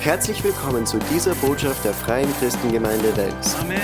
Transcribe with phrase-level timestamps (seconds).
[0.00, 3.56] Herzlich willkommen zu dieser Botschaft der Freien Christengemeinde Wels.
[3.56, 3.80] Amen,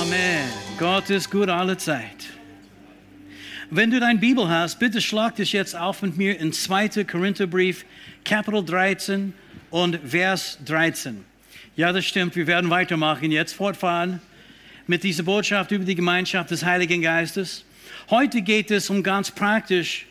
[0.00, 0.48] Amen.
[0.78, 2.28] Gott ist gut alle Zeit.
[3.70, 7.04] Wenn du deine Bibel hast, bitte schlag dich jetzt auf mit mir in 2.
[7.04, 7.84] Korintherbrief,
[8.24, 9.34] Kapitel 13
[9.70, 11.24] und Vers 13.
[11.74, 12.36] Ja, das stimmt.
[12.36, 14.22] Wir werden weitermachen, jetzt fortfahren
[14.86, 17.64] mit dieser Botschaft über die Gemeinschaft des Heiligen Geistes.
[18.08, 20.06] Heute geht es um ganz praktisch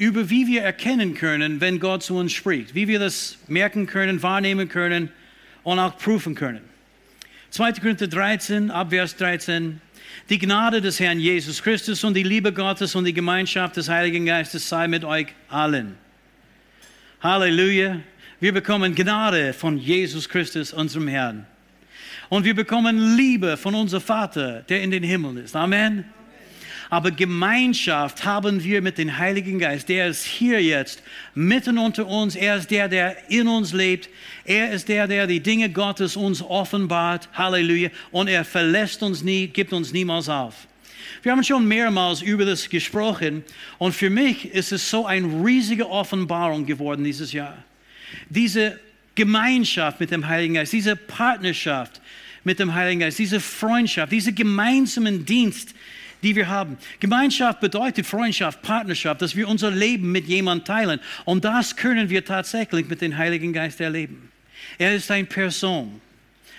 [0.00, 4.22] über wie wir erkennen können, wenn Gott zu uns spricht, wie wir das merken können,
[4.22, 5.10] wahrnehmen können
[5.62, 6.62] und auch prüfen können.
[7.50, 7.72] 2.
[7.72, 9.78] Korinther 13, Abvers 13.
[10.30, 14.24] Die Gnade des Herrn Jesus Christus und die Liebe Gottes und die Gemeinschaft des Heiligen
[14.24, 15.96] Geistes sei mit euch allen.
[17.20, 18.00] Halleluja.
[18.40, 21.46] Wir bekommen Gnade von Jesus Christus, unserem Herrn.
[22.30, 25.54] Und wir bekommen Liebe von unserem Vater, der in den Himmel ist.
[25.54, 26.06] Amen.
[26.90, 29.88] Aber Gemeinschaft haben wir mit dem Heiligen Geist.
[29.88, 31.02] Der ist hier jetzt
[31.36, 32.34] mitten unter uns.
[32.34, 34.08] Er ist der, der in uns lebt.
[34.44, 37.28] Er ist der, der die Dinge Gottes uns offenbart.
[37.32, 37.90] Halleluja.
[38.10, 40.66] Und er verlässt uns nie, gibt uns niemals auf.
[41.22, 43.44] Wir haben schon mehrmals über das gesprochen.
[43.78, 47.56] Und für mich ist es so eine riesige Offenbarung geworden dieses Jahr.
[48.28, 48.80] Diese
[49.14, 52.00] Gemeinschaft mit dem Heiligen Geist, diese Partnerschaft
[52.42, 55.74] mit dem Heiligen Geist, diese Freundschaft, diese gemeinsamen Dienst,
[56.22, 56.78] die wir haben.
[56.98, 61.00] Gemeinschaft bedeutet Freundschaft, Partnerschaft, dass wir unser Leben mit jemandem teilen.
[61.24, 64.30] Und das können wir tatsächlich mit dem Heiligen Geist erleben.
[64.78, 66.00] Er ist eine Person.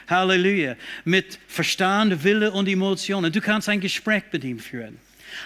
[0.10, 0.76] Halleluja.
[1.06, 3.32] Mit Verstand, Wille und Emotionen.
[3.32, 4.98] Du kannst ein Gespräch mit ihm führen.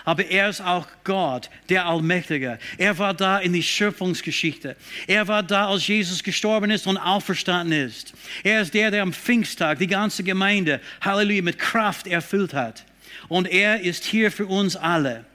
[0.03, 2.57] Aber er ist auch Gott, der Allmächtige.
[2.77, 4.75] Er war da in die Schöpfungsgeschichte.
[5.05, 8.13] Er war da, als Jesus gestorben ist und auferstanden ist.
[8.43, 12.83] Er ist der, der am Pfingsttag die ganze Gemeinde, Halleluja, mit Kraft erfüllt hat
[13.27, 15.25] und er ist hier für uns alle.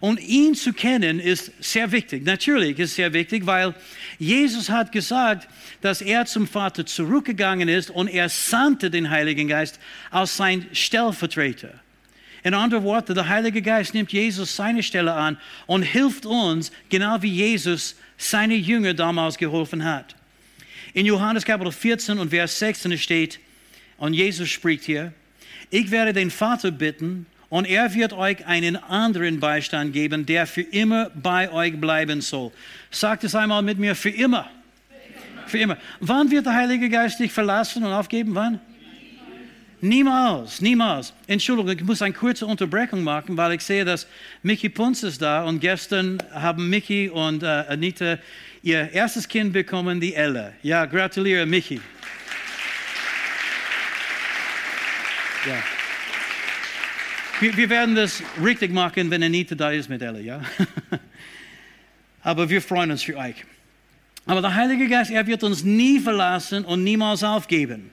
[0.00, 2.24] Und ihn zu kennen ist sehr wichtig.
[2.24, 3.74] Natürlich ist es sehr wichtig, weil
[4.18, 5.48] Jesus hat gesagt,
[5.80, 9.80] dass er zum Vater zurückgegangen ist und er sandte den Heiligen Geist
[10.10, 11.74] als sein Stellvertreter.
[12.44, 15.36] In anderen Worten, der Heilige Geist nimmt Jesus seine Stelle an
[15.66, 20.14] und hilft uns, genau wie Jesus seine Jünger damals geholfen hat.
[20.94, 23.40] In Johannes Kapitel 14 und Vers 16 steht,
[23.98, 25.12] und Jesus spricht hier,
[25.70, 30.62] ich werde den Vater bitten und er wird euch einen anderen Beistand geben, der für
[30.62, 32.52] immer bei euch bleiben soll.
[32.90, 34.48] Sagt es einmal mit mir, für immer.
[35.46, 35.78] Für immer.
[36.00, 38.34] Wann wird der Heilige Geist dich verlassen und aufgeben?
[38.34, 38.60] Wann?
[39.80, 41.12] Niemals, niemals.
[41.28, 44.08] Entschuldigung, ich muss eine kurze Unterbrechung machen, weil ich sehe, dass
[44.42, 48.18] Mickey Punz ist da und gestern haben Mickey und äh, Anita
[48.62, 50.52] ihr erstes Kind bekommen, die Ella.
[50.62, 51.80] Ja, gratuliere Mickey.
[55.46, 55.77] Ja.
[57.40, 60.40] Wir, wir, werden das richtig machen, wenn Anita da ist mit Ella, ja?
[62.22, 63.36] Aber wir freuen uns für euch.
[64.26, 67.90] Aber der Heilige Geist, er wird uns nie verlassen und niemals aufgeben.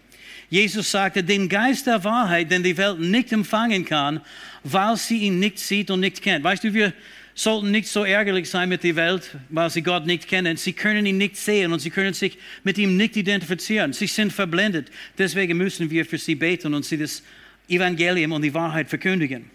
[0.49, 4.19] Jesus sagte, den Geist der Wahrheit, den die Welt nicht empfangen kann,
[4.63, 6.43] weil sie ihn nicht sieht und nicht kennt.
[6.43, 6.93] Weißt du, wir
[7.35, 10.57] sollten nicht so ärgerlich sein mit der Welt, weil sie Gott nicht kennen.
[10.57, 13.93] Sie können ihn nicht sehen und sie können sich mit ihm nicht identifizieren.
[13.93, 14.89] Sie sind verblendet.
[15.19, 17.21] Deswegen müssen wir für sie beten und sie das
[17.67, 19.49] Evangelium und die Wahrheit verkündigen.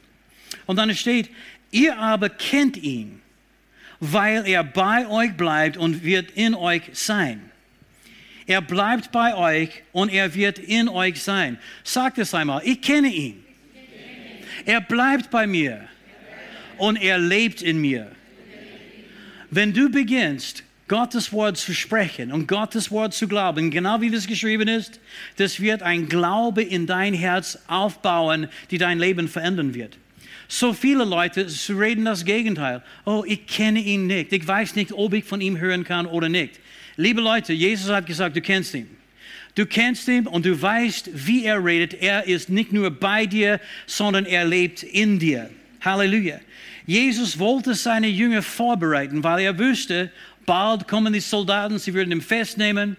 [0.67, 1.31] Und dann steht,
[1.71, 3.21] ihr aber kennt ihn,
[4.01, 7.51] weil er bei euch bleibt und wird in euch sein.
[8.47, 11.59] Er bleibt bei euch und er wird in euch sein.
[11.85, 13.45] Sagt es einmal, ich kenne ihn.
[14.65, 15.89] Er bleibt bei mir
[16.79, 18.11] und er lebt in mir.
[19.51, 24.27] Wenn du beginnst, Gottes Wort zu sprechen und Gottes Wort zu glauben, genau wie das
[24.27, 24.99] geschrieben ist,
[25.37, 29.99] das wird ein Glaube in dein Herz aufbauen, die dein Leben verändern wird.
[30.49, 32.83] So viele Leute reden das Gegenteil.
[33.05, 34.33] Oh, ich kenne ihn nicht.
[34.33, 36.59] Ich weiß nicht, ob ich von ihm hören kann oder nicht.
[36.97, 38.91] Liebe Leute, Jesus hat gesagt, du kennst ihn.
[39.55, 42.03] Du kennst ihn und du weißt, wie er redet.
[42.03, 45.51] Er ist nicht nur bei dir, sondern er lebt in dir.
[45.83, 46.41] Halleluja.
[46.87, 50.11] Jesus wollte seine Jünger vorbereiten, weil er wusste,
[50.51, 52.97] bald kommen die Soldaten, sie würden ihn festnehmen,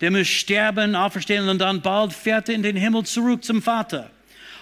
[0.00, 4.10] der muss sterben, auferstehen und dann bald fährt er in den Himmel zurück zum Vater.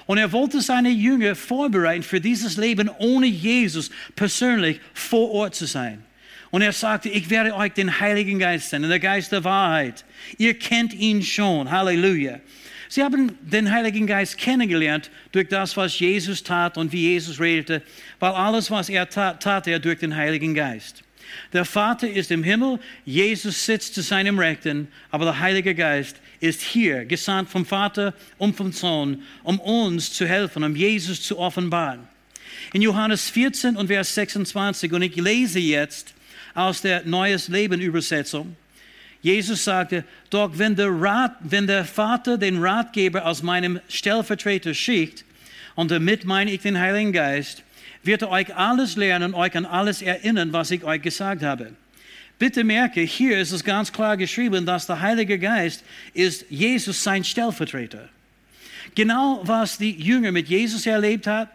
[0.06, 5.66] Und er wollte seine Jünger vorbereiten für dieses Leben ohne Jesus persönlich vor Ort zu
[5.66, 6.02] sein.
[6.50, 10.04] Und er sagte, ich werde euch den Heiligen Geist senden, der Geist der Wahrheit.
[10.36, 11.70] Ihr kennt ihn schon.
[11.70, 12.40] Halleluja.
[12.88, 17.82] Sie haben den Heiligen Geist kennengelernt durch das, was Jesus tat und wie Jesus redete,
[18.18, 21.04] weil alles, was er tat, tat er durch den Heiligen Geist.
[21.52, 26.62] Der Vater ist im Himmel, Jesus sitzt zu seinem Rechten, aber der Heilige Geist ist
[26.62, 32.08] hier, gesandt vom Vater und vom Sohn, um uns zu helfen, um Jesus zu offenbaren.
[32.72, 36.14] In Johannes 14 und Vers 26, und ich lese jetzt
[36.54, 38.56] aus der Neues Leben Übersetzung,
[39.22, 45.24] Jesus sagte, doch wenn der, Rat, wenn der Vater den Ratgeber aus meinem Stellvertreter schickt,
[45.74, 47.62] und damit meine ich den Heiligen Geist,
[48.02, 51.72] wird euch alles lernen und euch an alles erinnern, was ich euch gesagt habe.
[52.38, 57.22] Bitte merke, hier ist es ganz klar geschrieben, dass der Heilige Geist ist Jesus sein
[57.22, 58.08] Stellvertreter.
[58.94, 61.50] Genau was die Jünger mit Jesus erlebt haben,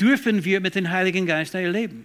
[0.00, 2.04] dürfen wir mit dem Heiligen Geist erleben.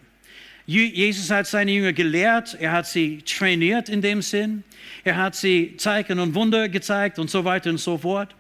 [0.70, 4.66] Jesus hat seine Jünger gelehrt, er hat sie trainiert in dem Sinn,
[5.06, 8.36] er hat sie Zeichen und Wunder gezeigt und so weiter und so fort.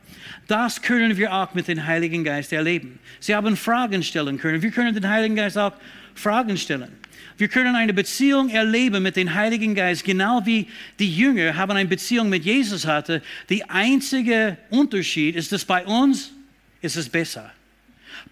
[0.45, 2.99] Das können wir auch mit dem Heiligen Geist erleben.
[3.21, 4.61] Sie haben Fragen stellen können.
[4.61, 5.71] Wir können den Heiligen Geist auch
[6.15, 6.91] Fragen stellen.
[7.37, 10.67] Wir können eine Beziehung erleben mit dem Heiligen Geist, genau wie
[10.99, 13.21] die Jünger haben eine Beziehung mit Jesus hatte.
[13.49, 16.33] Der einzige Unterschied ist, dass bei uns
[16.81, 17.51] ist es besser.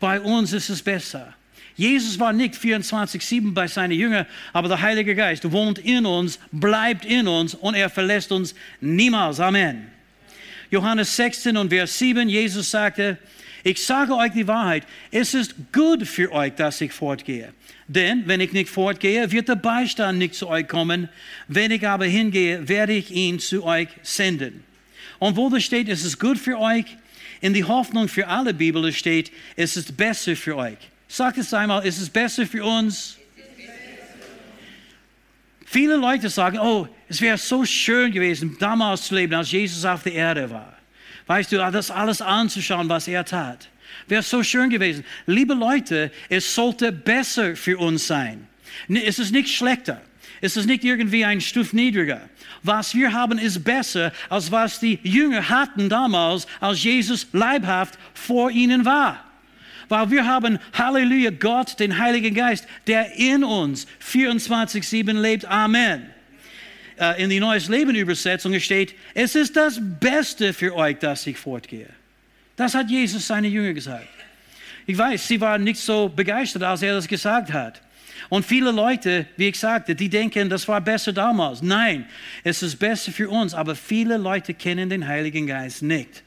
[0.01, 1.33] Bei uns ist es besser.
[1.75, 7.03] Jesus war nicht 24-7 bei seinen Jüngern, aber der Heilige Geist wohnt in uns, bleibt
[7.05, 9.39] in uns und er verlässt uns niemals.
[9.39, 9.87] Amen.
[10.71, 13.17] Johannes 16 und Vers 7, Jesus sagte,
[13.63, 17.51] ich sage euch die Wahrheit, es ist gut für euch, dass ich fortgehe.
[17.87, 21.09] Denn wenn ich nicht fortgehe, wird der Beistand nicht zu euch kommen.
[21.47, 24.63] Wenn ich aber hingehe, werde ich ihn zu euch senden.
[25.19, 26.85] Und wo das steht, es ist gut für euch,
[27.41, 30.77] in die Hoffnung für alle Bibel steht, es ist besser für euch.
[31.15, 33.17] Sagt es einmal, es ist besser für uns.
[35.65, 40.03] Viele Leute sagen, oh, es wäre so schön gewesen, damals zu leben, als Jesus auf
[40.03, 40.73] der Erde war.
[41.25, 43.69] Weißt du, das alles anzuschauen, was er tat.
[44.09, 45.05] Wäre so schön gewesen.
[45.25, 48.45] Liebe Leute, es sollte besser für uns sein.
[48.89, 50.01] Es ist nicht schlechter.
[50.41, 52.27] Es ist nicht irgendwie ein Stuf niedriger.
[52.61, 58.51] Was wir haben, ist besser, als was die Jünger hatten damals, als Jesus leibhaft vor
[58.51, 59.24] ihnen war.
[59.89, 65.45] Weil wir haben, Halleluja, Gott, den Heiligen Geist, der in uns 24-7 lebt.
[65.45, 66.09] Amen.
[66.97, 71.37] Äh, in die Neues Leben Übersetzung steht, es ist das Beste für euch, dass ich
[71.37, 71.89] fortgehe.
[72.55, 74.07] Das hat Jesus seine Jünger gesagt.
[74.85, 77.81] Ich weiß, sie waren nicht so begeistert, als er das gesagt hat.
[78.29, 81.61] Und viele Leute, wie ich sagte, die denken, das war besser damals.
[81.61, 82.05] Nein,
[82.43, 86.23] es ist besser für uns, aber viele Leute kennen den Heiligen Geist nicht.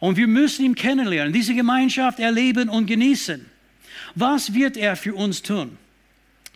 [0.00, 3.46] Und wir müssen ihn kennenlernen, diese Gemeinschaft erleben und genießen.
[4.14, 5.76] Was wird er für uns tun?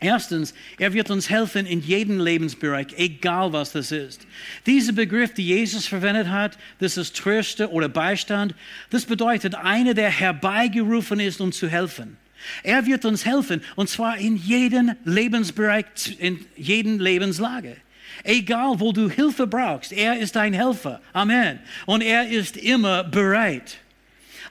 [0.00, 4.26] Erstens, er wird uns helfen in jedem Lebensbereich, egal was das ist.
[4.66, 8.54] Dieser Begriff, den Jesus verwendet hat, das ist Tröster oder Beistand,
[8.90, 12.16] das bedeutet einer, der herbeigerufen ist, um zu helfen.
[12.62, 15.86] Er wird uns helfen, und zwar in jedem Lebensbereich,
[16.18, 17.76] in jedem Lebenslage.
[18.22, 21.00] Egal, wo du Hilfe brauchst, er ist dein Helfer.
[21.12, 21.58] Amen.
[21.86, 23.78] Und er ist immer bereit.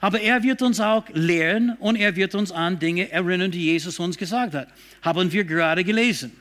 [0.00, 3.98] Aber er wird uns auch lehren und er wird uns an Dinge erinnern, die Jesus
[3.98, 4.68] uns gesagt hat.
[5.02, 6.32] Haben wir gerade gelesen.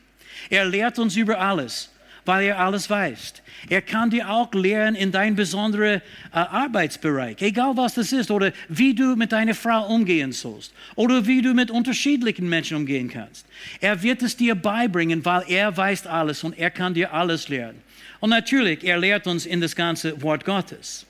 [0.49, 1.92] Er lehrt uns über alles
[2.25, 3.33] weil er alles weiß.
[3.69, 8.51] Er kann dir auch lehren in deinem besonderen äh, Arbeitsbereich, egal was das ist, oder
[8.69, 13.45] wie du mit deiner Frau umgehen sollst, oder wie du mit unterschiedlichen Menschen umgehen kannst.
[13.79, 17.75] Er wird es dir beibringen, weil er weiß alles und er kann dir alles lehren.
[18.19, 21.05] Und natürlich, er lehrt uns in das ganze Wort Gottes.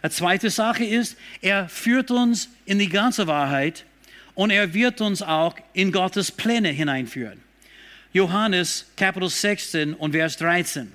[0.00, 3.84] Eine zweite Sache ist, er führt uns in die ganze Wahrheit
[4.34, 7.40] und er wird uns auch in Gottes Pläne hineinführen.
[8.12, 10.92] Johannes Kapitel 16 und Vers 13.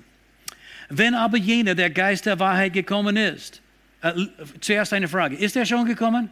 [0.88, 3.60] Wenn aber jener, der Geist der Wahrheit gekommen ist,
[4.02, 4.12] äh,
[4.60, 6.30] zuerst eine Frage, ist er schon gekommen?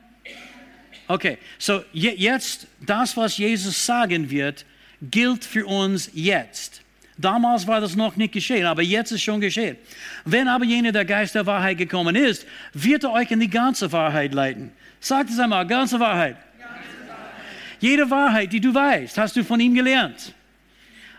[1.09, 4.64] Okay, so jetzt das, was Jesus sagen wird,
[5.02, 6.83] gilt für uns jetzt.
[7.19, 9.76] Damals war das noch nicht geschehen, aber jetzt ist schon geschehen.
[10.25, 13.90] Wenn aber jener, der Geist der Wahrheit gekommen ist, wird er euch in die ganze
[13.90, 14.71] Wahrheit leiten.
[15.00, 16.37] Sagt es einmal, ganze Wahrheit.
[16.59, 17.33] ganze Wahrheit.
[17.81, 20.35] Jede Wahrheit, die du weißt, hast du von ihm gelernt.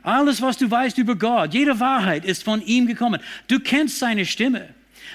[0.03, 3.21] Alles, was du weißt über Gott, jede Wahrheit ist von ihm gekommen.
[3.47, 4.69] Du kennst seine Stimme.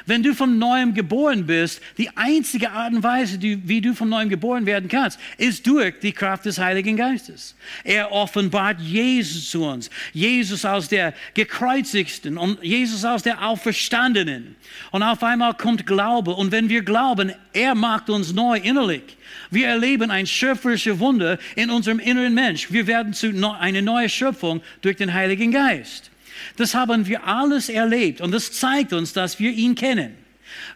[0.06, 4.28] Wenn du von neuem geboren bist, die einzige Art und Weise, wie du von neuem
[4.28, 7.54] geboren werden kannst, ist durch die Kraft des Heiligen Geistes.
[7.84, 9.90] Er offenbart Jesus zu uns.
[10.12, 14.56] Jesus aus der gekreuzigsten und Jesus aus der Auferstandenen.
[14.90, 16.34] Und auf einmal kommt Glaube.
[16.34, 19.16] Und wenn wir glauben, er macht uns neu innerlich.
[19.50, 22.70] Wir erleben ein schöpferisches Wunder in unserem inneren Mensch.
[22.70, 26.11] Wir werden zu einer neuen Schöpfung durch den Heiligen Geist.
[26.56, 30.16] Das haben wir alles erlebt und das zeigt uns, dass wir ihn kennen.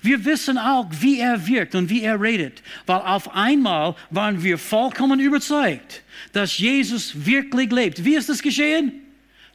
[0.02, 4.58] Wir wissen auch, wie er wirkt und wie er redet, weil auf einmal waren wir
[4.58, 6.02] vollkommen überzeugt,
[6.32, 8.04] dass Jesus wirklich lebt.
[8.04, 8.92] Wie ist das geschehen?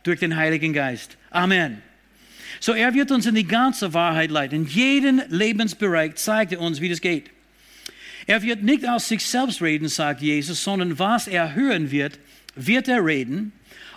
[0.03, 1.17] Durch den Heiligen Geist.
[1.29, 1.81] Amen.
[2.59, 4.63] So er wird uns in die ganze Wahrheit leiten.
[4.63, 7.29] In jeden Lebensbereich zeigt er uns, wie das geht.
[8.27, 12.19] Er wird nicht aus sich selbst reden, sagt Jesus, sondern was er hören wird,
[12.55, 13.51] wird er reden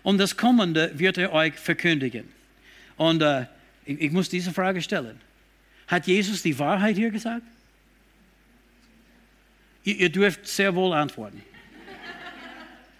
[0.05, 2.29] und das Kommende wird er euch verkündigen.
[2.97, 3.47] Und äh,
[3.87, 5.21] Ich, ich muss diese Frage stellen.
[5.87, 7.43] Hat Jesus die Wahrheit hier gesagt?
[9.83, 11.43] Ihr, ihr dürft sehr wohl antworten.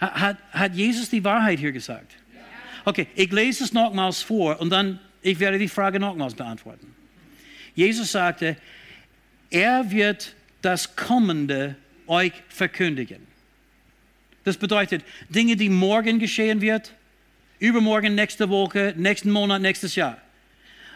[0.01, 2.13] Hat, hat Jesus die Wahrheit hier gesagt?
[2.85, 6.95] Okay, ich lese es nochmals vor und dann ich werde die Frage nochmals beantworten.
[7.75, 8.57] Jesus sagte,
[9.49, 13.27] er wird das Kommende euch verkündigen.
[14.45, 16.93] Das bedeutet, Dinge, die morgen geschehen wird,
[17.59, 20.19] übermorgen, nächste Woche, nächsten Monat, nächstes Jahr,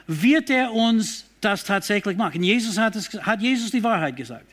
[0.06, 2.42] wird er uns das tatsächlich machen.
[2.42, 4.46] Jesus hat, es, hat Jesus die Wahrheit gesagt.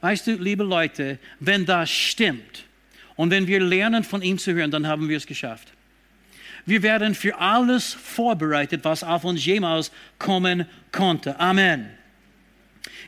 [0.00, 2.64] Weißt du, liebe Leute, wenn das stimmt
[3.16, 5.72] und wenn wir lernen, von ihm zu hören, dann haben wir es geschafft.
[6.66, 11.38] Wir werden für alles vorbereitet, was auf uns jemals kommen konnte.
[11.40, 11.88] Amen.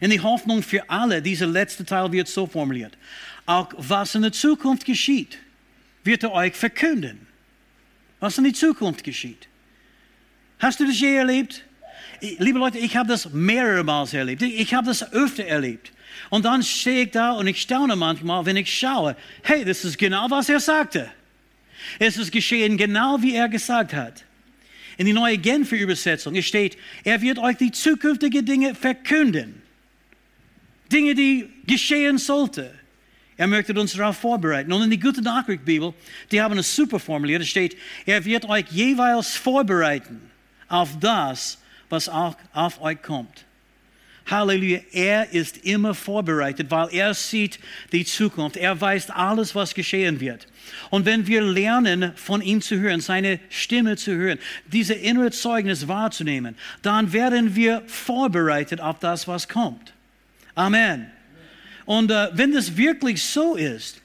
[0.00, 2.96] In die Hoffnung für alle, dieser letzte Teil wird so formuliert.
[3.50, 5.36] Auch was in der Zukunft geschieht,
[6.04, 7.26] wird er euch verkünden.
[8.20, 9.48] Was in der Zukunft geschieht.
[10.60, 11.64] Hast du das je erlebt?
[12.20, 14.42] Liebe Leute, ich habe das mehrere Mal erlebt.
[14.42, 15.90] Ich habe das öfter erlebt.
[16.28, 19.98] Und dann stehe ich da und ich staune manchmal, wenn ich schaue, hey, das ist
[19.98, 21.10] genau, was er sagte.
[21.98, 24.24] Es ist geschehen genau, wie er gesagt hat.
[24.96, 29.60] In die neue Genfer Übersetzung steht, er wird euch die zukünftigen Dinge verkünden.
[30.92, 32.78] Dinge, die geschehen sollten.
[33.40, 34.70] Er möchte uns darauf vorbereiten.
[34.70, 35.94] Und in die Gute Nachricht Bibel,
[36.30, 40.20] die haben es super formuliert, es steht, er wird euch jeweils vorbereiten
[40.68, 41.56] auf das,
[41.88, 43.46] was auch auf euch kommt.
[44.26, 47.58] Halleluja, er ist immer vorbereitet, weil er sieht
[47.92, 48.58] die Zukunft.
[48.58, 50.46] Er weiß alles, was geschehen wird.
[50.90, 55.88] Und wenn wir lernen, von ihm zu hören, seine Stimme zu hören, diese innere Zeugnis
[55.88, 59.94] wahrzunehmen, dann werden wir vorbereitet auf das, was kommt.
[60.54, 61.10] Amen.
[61.90, 64.00] Und äh, wenn das wirklich so ist,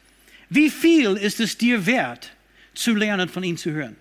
[0.50, 2.32] wie viel ist es dir wert,
[2.74, 3.96] zu lernen, von ihm zu hören?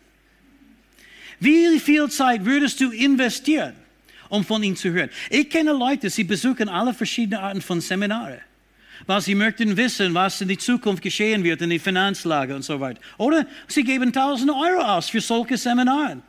[1.39, 3.75] Wie viel Zeit würdest du investieren?
[4.31, 5.11] um von ihm zu hören.
[5.31, 8.41] Ich kenne Leute, sie besuchen alle verschiedenen Arten von Seminare,
[9.07, 12.81] weil sie möchten wissen, was in die Zukunft geschehen wird, in die Finanzlage und so
[12.81, 13.01] weiter.
[13.19, 16.23] Oder sie geben tausende Euro aus für solche Seminare.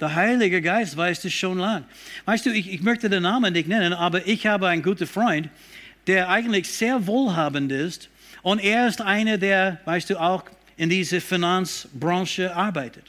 [0.00, 1.84] Der Heilige Geist weiß das schon lang.
[2.26, 5.48] Weißt du, ich, ich möchte den Namen nicht nennen, aber ich habe einen guten Freund,
[6.08, 8.08] der eigentlich sehr wohlhabend ist
[8.42, 10.44] und er ist einer, der, weißt du, auch
[10.76, 13.04] in dieser Finanzbranche arbeitet.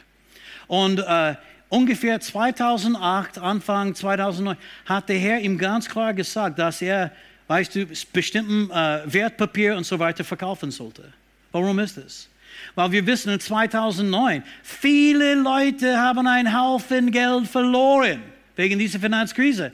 [0.68, 1.36] Und äh,
[1.70, 7.12] ungefähr 2008, Anfang 2009, hat der Herr ihm ganz klar gesagt, dass er,
[7.48, 11.04] weißt du, bestimmten äh, Wertpapier und so weiter verkaufen sollte.
[11.52, 12.28] Warum ist das?
[12.76, 18.22] Weil wir wissen, in 2009, viele Leute haben einen Haufen Geld verloren
[18.56, 19.72] wegen dieser Finanzkrise.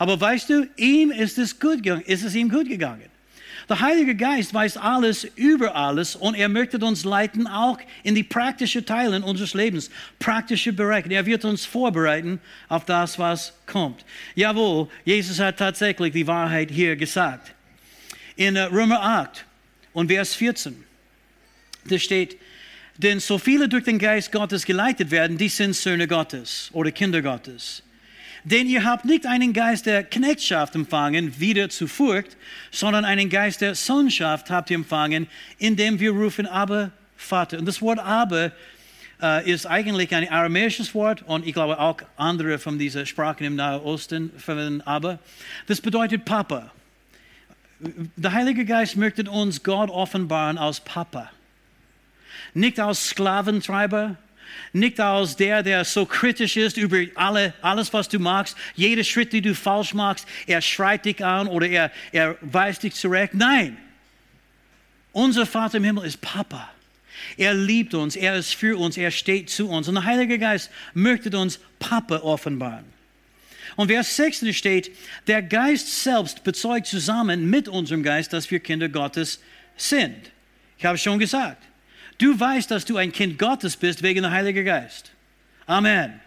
[0.00, 3.04] Aber weißt du, ihm ist es gut gegangen, ist es ihm gut gegangen.
[3.68, 8.22] Der Heilige Geist weiß alles über alles und er möchte uns leiten auch in die
[8.22, 11.12] praktischen Teile unseres Lebens, praktische Bereiche.
[11.12, 12.40] Er wird uns vorbereiten
[12.70, 14.06] auf das, was kommt.
[14.34, 17.52] Jawohl, Jesus hat tatsächlich die Wahrheit hier gesagt.
[18.36, 19.44] In äh, Römer 8
[19.92, 20.82] und Vers 14,
[21.84, 22.38] da steht,
[22.96, 27.20] denn so viele durch den Geist Gottes geleitet werden, die sind Söhne Gottes oder Kinder
[27.20, 27.82] Gottes.
[28.44, 32.36] Denn ihr habt nicht einen Geist der Knechtschaft empfangen, wieder zu Furcht,
[32.70, 35.26] sondern einen Geist der Sohnschaft habt ihr empfangen,
[35.58, 37.58] indem wir rufen, aber Vater.
[37.58, 38.52] Und das Wort aber
[39.20, 43.56] äh, ist eigentlich ein aramäisches Wort und ich glaube auch andere von diesen Sprachen im
[43.56, 45.18] Nahen Osten verwenden aber.
[45.66, 46.70] Das bedeutet Papa.
[48.16, 51.30] Der Heilige Geist möchte uns Gott offenbaren als Papa.
[52.54, 54.16] Nicht als Sklaventreiber,
[54.72, 58.56] nicht als der, der so kritisch ist über alle, alles, was du machst.
[58.74, 62.94] Jeder Schritt, den du falsch machst, er schreit dich an oder er, er weist dich
[62.94, 63.34] zurecht.
[63.34, 63.76] Nein,
[65.12, 66.70] unser Vater im Himmel ist Papa.
[67.36, 69.88] Er liebt uns, er ist für uns, er steht zu uns.
[69.88, 72.84] Und der Heilige Geist möchte uns Papa offenbaren.
[73.76, 74.90] Und Vers 6 steht,
[75.26, 79.40] der Geist selbst bezeugt zusammen mit unserem Geist, dass wir Kinder Gottes
[79.76, 80.30] sind.
[80.78, 81.62] Ich habe schon gesagt,
[82.20, 85.10] Du weißt, dass du ein Kind Gottes bist wegen der Heilige Geist.
[85.66, 86.20] Amen.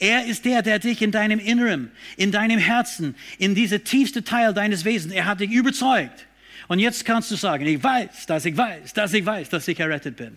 [0.00, 4.52] Er ist der, der dich in deinem Inneren, in deinem Herzen, in diese tiefste Teil
[4.52, 6.26] deines Wesens, er hat dich überzeugt.
[6.66, 9.78] Und jetzt kannst du sagen, ich weiß, dass ich weiß, dass ich weiß, dass ich
[9.78, 10.32] errettet bin.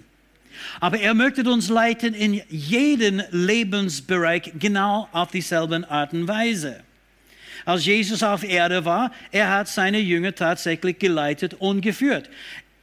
[0.80, 6.84] Aber er möchte uns leiten in jeden Lebensbereich genau auf dieselben Art und Weise.
[7.66, 12.30] Als Jesus auf Erde war, er hat seine Jünger tatsächlich geleitet und geführt.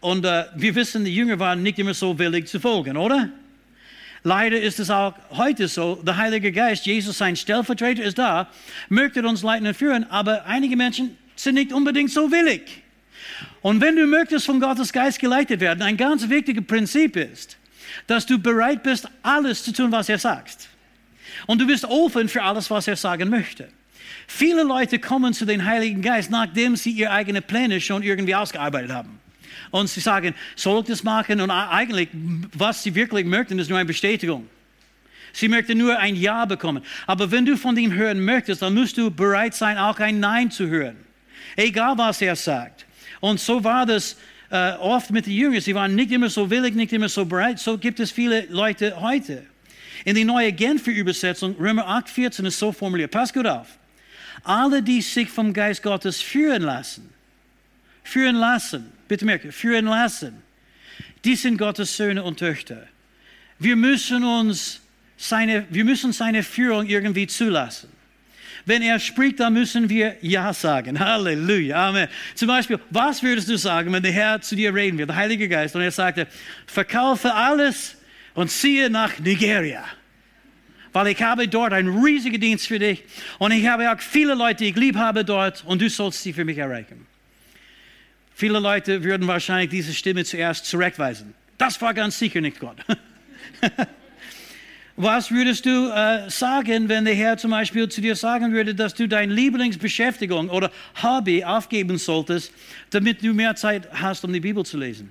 [0.06, 3.28] Und äh, wir wissen, die Jünger waren nicht immer so willig zu folgen, oder?
[4.22, 8.48] Leider ist es auch heute so, der Heilige Geist, Jesus, sein Stellvertreter, ist da,
[8.88, 12.84] möchte uns leiten und führen, aber einige Menschen sind nicht unbedingt so willig.
[13.62, 17.56] Und wenn du möchtest von Gottes Geist geleitet werden, ein ganz wichtiges Prinzip ist,
[18.06, 20.68] dass du bereit bist, alles zu tun, was er sagt.
[21.46, 23.66] Und du bist offen für alles, was er sagen möchte.
[24.28, 28.92] Viele Leute kommen zu den Heiligen Geist, nachdem sie ihre eigenen Pläne schon irgendwie ausgearbeitet
[28.92, 29.25] haben.
[29.70, 31.40] Und sie sagen, soll ich das machen?
[31.40, 32.08] Und eigentlich,
[32.54, 34.48] was sie wirklich möchten, ist nur eine Bestätigung.
[35.32, 36.82] Sie möchten nur ein Ja bekommen.
[37.06, 40.50] Aber wenn du von ihm hören möchtest, dann musst du bereit sein, auch ein Nein
[40.50, 40.96] zu hören.
[41.56, 42.86] Egal, was er sagt.
[43.20, 44.16] Und so war das
[44.50, 45.60] äh, oft mit den Jüngern.
[45.60, 47.58] Sie waren nicht immer so willig, nicht immer so bereit.
[47.58, 49.44] So gibt es viele Leute heute.
[50.04, 53.10] In die neue Genfer Übersetzung, Römer 8, 14 ist so formuliert.
[53.10, 53.66] Pass gut auf.
[54.42, 57.12] Alle, die sich vom Geist Gottes führen lassen,
[58.06, 60.42] führen lassen, bitte merke, führen lassen,
[61.24, 62.86] die sind Gottes Söhne und Töchter.
[63.58, 64.80] Wir müssen uns
[65.16, 67.88] seine, wir müssen seine Führung irgendwie zulassen.
[68.64, 70.98] Wenn er spricht, dann müssen wir Ja sagen.
[71.00, 71.88] Halleluja.
[71.88, 72.08] Amen.
[72.34, 75.48] Zum Beispiel, was würdest du sagen, wenn der Herr zu dir reden wird, der Heilige
[75.48, 76.26] Geist, und er sagte,
[76.66, 77.96] verkaufe alles
[78.34, 79.84] und ziehe nach Nigeria.
[80.92, 83.04] Weil ich habe dort einen riesigen Dienst für dich
[83.38, 86.32] und ich habe auch viele Leute, die ich lieb habe dort und du sollst sie
[86.32, 87.06] für mich erreichen.
[88.38, 91.32] Viele Leute würden wahrscheinlich diese Stimme zuerst zurückweisen.
[91.56, 92.76] Das war ganz sicher nicht Gott.
[94.96, 98.92] Was würdest du äh, sagen, wenn der Herr zum Beispiel zu dir sagen würde, dass
[98.92, 100.70] du deine Lieblingsbeschäftigung oder
[101.02, 102.52] Hobby aufgeben solltest,
[102.90, 105.10] damit du mehr Zeit hast, um die Bibel zu lesen?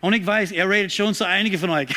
[0.00, 1.90] Und ich weiß, er redet schon zu einigen von euch.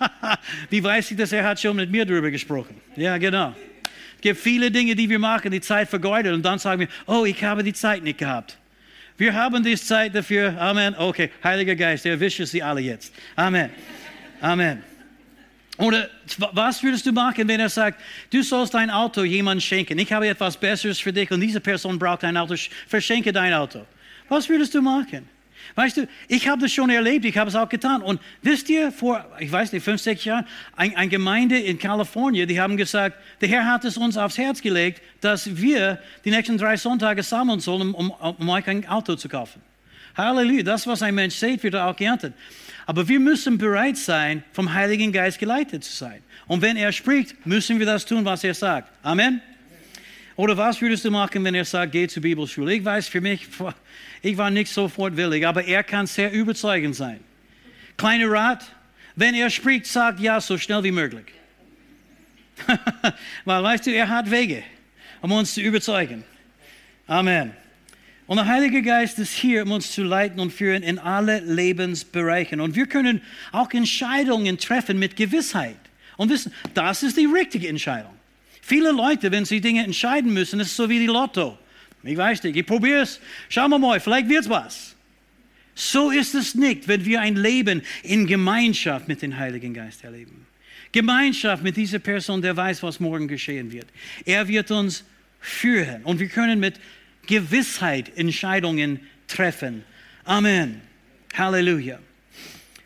[0.70, 1.30] Wie weiß ich das?
[1.30, 2.80] Er hat schon mit mir darüber gesprochen.
[2.96, 3.54] Ja, genau.
[4.16, 7.24] Es gibt viele Dinge, die wir machen, die Zeit vergeudet und dann sagen wir, oh,
[7.24, 8.56] ich habe die Zeit nicht gehabt.
[9.20, 10.58] Wir haben die Zeit dafür.
[10.58, 10.94] Amen.
[10.96, 13.12] Okay, Heiliger Geist, erwische sie alle jetzt.
[13.36, 13.68] Amen.
[14.40, 14.82] Amen.
[15.76, 16.08] Oder
[16.52, 18.00] was würdest du machen, wenn er sagt,
[18.30, 19.98] du sollst dein Auto jemandem schenken?
[19.98, 22.54] Ich habe etwas Besseres für dich und diese Person braucht ein Auto.
[22.88, 23.84] Verschenke dein Auto.
[24.30, 25.28] Was würdest du machen?
[25.74, 28.02] Weißt du, ich habe das schon erlebt, ich habe es auch getan.
[28.02, 30.46] Und wisst ihr, vor, ich weiß nicht, fünf, sechs Jahren,
[30.76, 34.60] eine ein Gemeinde in Kalifornien, die haben gesagt, der Herr hat es uns aufs Herz
[34.60, 39.28] gelegt, dass wir die nächsten drei Sonntage sammeln sollen, um, um euch ein Auto zu
[39.28, 39.62] kaufen.
[40.16, 42.34] Halleluja, das, was ein Mensch sieht, wird er auch geerntet.
[42.86, 46.22] Aber wir müssen bereit sein, vom Heiligen Geist geleitet zu sein.
[46.46, 48.90] Und wenn er spricht, müssen wir das tun, was er sagt.
[49.02, 49.40] Amen.
[50.40, 52.72] Oder was würdest du machen, wenn er sagt, geh zur Bibelschule?
[52.72, 53.46] Ich weiß für mich,
[54.22, 57.20] ich war nicht sofort willig, aber er kann sehr überzeugend sein.
[57.98, 58.64] Kleiner Rat,
[59.16, 61.26] wenn er spricht, sagt ja so schnell wie möglich.
[63.44, 64.62] Weil, weißt du, er hat Wege,
[65.20, 66.24] um uns zu überzeugen.
[67.06, 67.52] Amen.
[68.26, 72.62] Und der Heilige Geist ist hier, um uns zu leiten und führen in alle Lebensbereiche.
[72.62, 73.20] Und wir können
[73.52, 75.76] auch Entscheidungen treffen mit Gewissheit
[76.16, 78.19] und wissen, das ist die richtige Entscheidung.
[78.60, 81.58] Viele Leute, wenn sie Dinge entscheiden müssen, ist es so wie die Lotto.
[82.02, 84.96] Ich weiß nicht, ich probiere es, schauen wir mal, vielleicht wird es was.
[85.74, 90.46] So ist es nicht, wenn wir ein Leben in Gemeinschaft mit dem Heiligen Geist erleben.
[90.92, 93.86] Gemeinschaft mit dieser Person, der weiß, was morgen geschehen wird.
[94.24, 95.04] Er wird uns
[95.40, 96.80] führen und wir können mit
[97.26, 99.84] Gewissheit Entscheidungen treffen.
[100.24, 100.80] Amen.
[101.34, 101.98] Halleluja.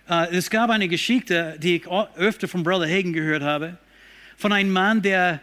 [0.08, 3.78] Uh, es gab eine Geschichte, die ich öfter von Brother Hagen gehört habe,
[4.36, 5.40] von einem Mann, der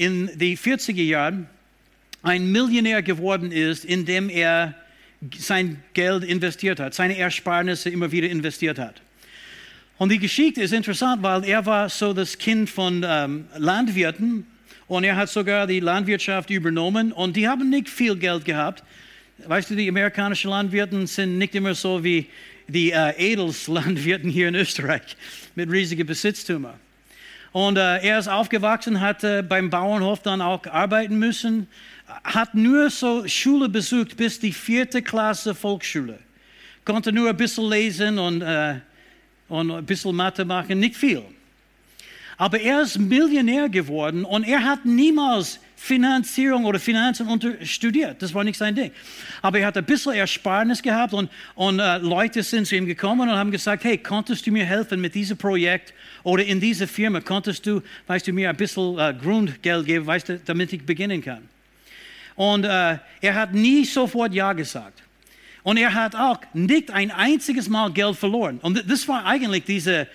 [0.00, 1.46] in den 40er Jahren
[2.22, 4.74] ein Millionär geworden ist, indem er
[5.36, 9.02] sein Geld investiert hat, seine Ersparnisse immer wieder investiert hat.
[9.98, 14.46] Und die Geschichte ist interessant, weil er war so das Kind von ähm, Landwirten
[14.86, 18.82] und er hat sogar die Landwirtschaft übernommen und die haben nicht viel Geld gehabt.
[19.46, 22.26] Weißt du, die amerikanischen Landwirte sind nicht immer so wie
[22.68, 25.14] die äh, Edelslandwirten hier in Österreich
[25.54, 26.80] mit riesigen Besitztümern.
[27.52, 31.66] Und äh, er ist aufgewachsen, hat äh, beim Bauernhof dann auch arbeiten müssen,
[32.22, 36.18] hat nur so Schule besucht bis die vierte Klasse Volksschule.
[36.84, 38.76] Konnte nur ein bisschen lesen und, äh,
[39.48, 41.22] und ein bisschen Mathe machen, nicht viel.
[42.36, 47.26] Aber er ist Millionär geworden und er hat niemals Finanzierung oder Finanzen
[47.64, 48.20] studiert.
[48.20, 48.92] Das war nicht sein Ding.
[49.40, 53.30] Aber er hat ein bisschen Ersparnis gehabt und, und äh, Leute sind zu ihm gekommen
[53.30, 57.20] und haben gesagt, hey, konntest du mir helfen mit diesem Projekt oder in dieser Firma?
[57.22, 61.24] Konntest du, weißt du, mir ein bisschen äh, Grundgeld geben, weißt du, damit ich beginnen
[61.24, 61.48] kann?
[62.36, 65.02] Und äh, er hat nie sofort Ja gesagt.
[65.62, 68.58] Und er hat auch nicht ein einziges Mal Geld verloren.
[68.58, 70.06] Und das war eigentlich diese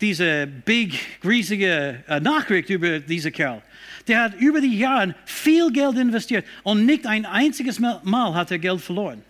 [0.00, 3.62] diese big, riesige äh, Nachricht über diesen Kerl.
[4.06, 8.58] Der hat über die Jahre viel Geld investiert und nicht ein einziges Mal hat er
[8.58, 9.22] Geld verloren.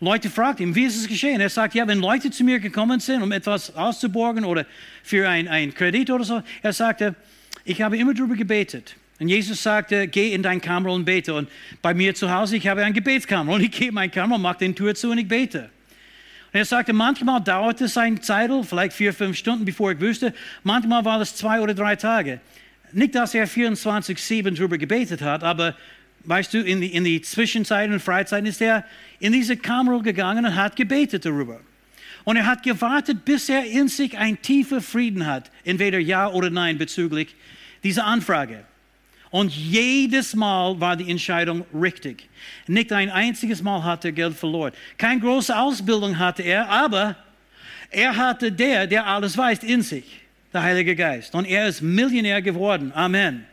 [0.00, 1.40] Leute fragten ihn, wie ist es geschehen?
[1.40, 4.64] Er sagt, ja, wenn Leute zu mir gekommen sind, um etwas auszuborgen oder
[5.02, 7.16] für ein, Kredit oder so, er sagte,
[7.64, 8.94] ich habe immer darüber gebetet.
[9.18, 11.34] Und Jesus sagte, geh in dein Kammer und bete.
[11.34, 11.48] Und
[11.82, 14.58] bei mir zu Hause, ich habe ein Gebetskammer und ich gehe in mein Kammer, mache
[14.58, 15.70] den Tür zu und ich bete.
[16.52, 20.32] Und er sagte, manchmal dauerte es eine Zeit, vielleicht vier, fünf Stunden, bevor ich wusste.
[20.62, 22.40] Manchmal war es zwei oder drei Tage.
[22.92, 25.74] Nicht, dass er 24-7 drüber gebetet hat, aber
[26.24, 28.84] weißt du, in die, in die Zwischenzeit und Freizeit ist er
[29.18, 31.60] in diese Kamera gegangen und hat gebetet darüber.
[32.24, 36.50] Und er hat gewartet, bis er in sich ein tiefer Frieden hat, entweder ja oder
[36.50, 37.34] nein bezüglich
[37.82, 38.64] dieser Anfrage.
[39.30, 42.28] Und jedes Mal war die Entscheidung richtig.
[42.66, 44.72] Nicht ein einziges Mal hat er Geld verloren.
[44.96, 47.16] Keine große Ausbildung hatte er, aber
[47.90, 50.20] er hatte der, der alles weiß, in sich,
[50.52, 51.34] der Heilige Geist.
[51.34, 52.92] Und er ist Millionär geworden.
[52.94, 53.44] Amen.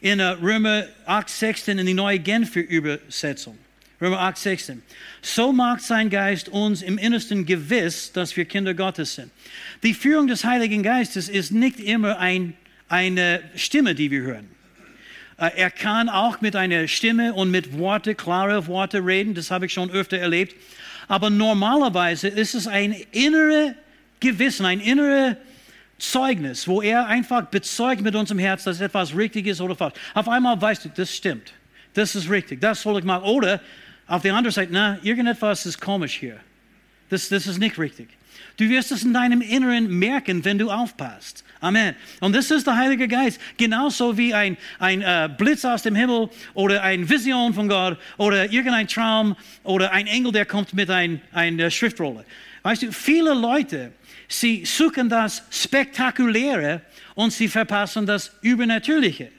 [0.00, 3.58] In uh, Römer 8, 16 in die neue Genfer Übersetzung.
[4.00, 4.82] Römer 8, 16.
[5.22, 9.30] So macht sein Geist uns im Innersten gewiss, dass wir Kinder Gottes sind.
[9.82, 12.54] Die Führung des Heiligen Geistes ist nicht immer ein,
[12.88, 14.48] eine Stimme, die wir hören.
[15.38, 19.66] Äh, er kann auch mit einer Stimme und mit Worte, klare Worte reden, das habe
[19.66, 20.54] ich schon öfter erlebt.
[21.08, 23.72] Aber normalerweise ist es ein inneres
[24.20, 25.36] Gewissen, ein inneres
[25.98, 29.94] Zeugnis, wo er einfach bezeugt mit unserem Herz, dass etwas richtig ist oder falsch.
[30.14, 31.52] Auf einmal weißt du, das stimmt,
[31.94, 33.24] das ist richtig, das soll ich machen.
[33.24, 33.60] Oder
[34.06, 36.38] auf der anderen Seite, na, irgendetwas ist komisch hier.
[37.08, 38.08] Das, das ist nicht richtig.
[38.56, 41.44] Du wirst es in deinem Inneren merken, wenn du aufpasst.
[41.60, 41.94] Amen.
[42.20, 43.40] Und das ist der Heilige Geist.
[43.56, 48.50] Genauso wie ein, ein äh, Blitz aus dem Himmel oder eine Vision von Gott oder
[48.50, 52.24] irgendein Traum oder ein Engel, der kommt mit einer ein, äh, Schriftrolle.
[52.62, 53.92] Weißt du, viele Leute,
[54.28, 56.82] sie suchen das Spektakuläre
[57.14, 59.30] und sie verpassen das Übernatürliche.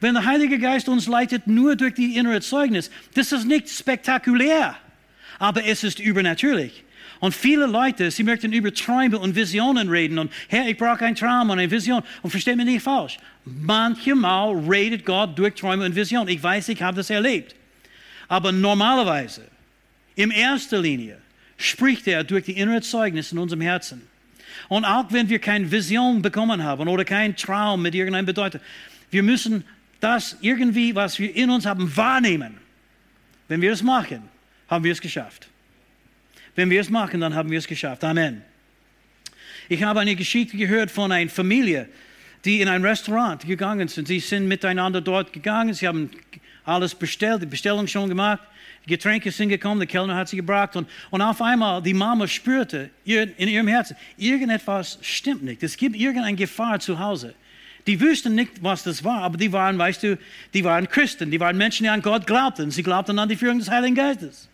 [0.00, 4.76] Wenn der Heilige Geist uns leitet nur durch die innere Zeugnis, das ist nicht spektakulär,
[5.38, 6.84] aber es ist übernatürlich.
[7.20, 10.18] Und viele Leute, sie möchten über Träume und Visionen reden.
[10.18, 12.02] Und Herr, ich brauche einen Traum und eine Vision.
[12.22, 13.18] Und versteht mich nicht falsch.
[13.44, 16.28] Manchmal redet Gott durch Träume und Visionen.
[16.28, 17.56] Ich weiß, ich habe das erlebt.
[18.28, 19.42] Aber normalerweise,
[20.14, 21.18] in erster Linie,
[21.56, 24.02] spricht er durch die innere Zeugnis in unserem Herzen.
[24.68, 28.60] Und auch wenn wir keine Vision bekommen haben oder keinen Traum mit irgendeiner Bedeutung,
[29.10, 29.64] wir müssen
[30.00, 32.58] das irgendwie, was wir in uns haben, wahrnehmen.
[33.48, 34.22] Wenn wir es machen,
[34.68, 35.48] haben wir es geschafft.
[36.54, 38.04] Wenn wir es machen, dann haben wir es geschafft.
[38.04, 38.42] Amen.
[39.68, 41.88] Ich habe eine Geschichte gehört von einer Familie,
[42.44, 44.08] die in ein Restaurant gegangen sind.
[44.08, 46.10] Sie sind miteinander dort gegangen, sie haben
[46.64, 48.42] alles bestellt, die Bestellung schon gemacht,
[48.88, 52.90] Getränke sind gekommen, der Kellner hat sie gebracht und, und auf einmal die Mama spürte
[53.04, 57.34] in ihrem Herzen, irgendetwas stimmt nicht, es gibt irgendeine Gefahr zu Hause.
[57.86, 60.18] Die wussten nicht, was das war, aber die waren, weißt du,
[60.52, 63.58] die waren Christen, die waren Menschen, die an Gott glaubten, sie glaubten an die Führung
[63.58, 64.48] des Heiligen Geistes.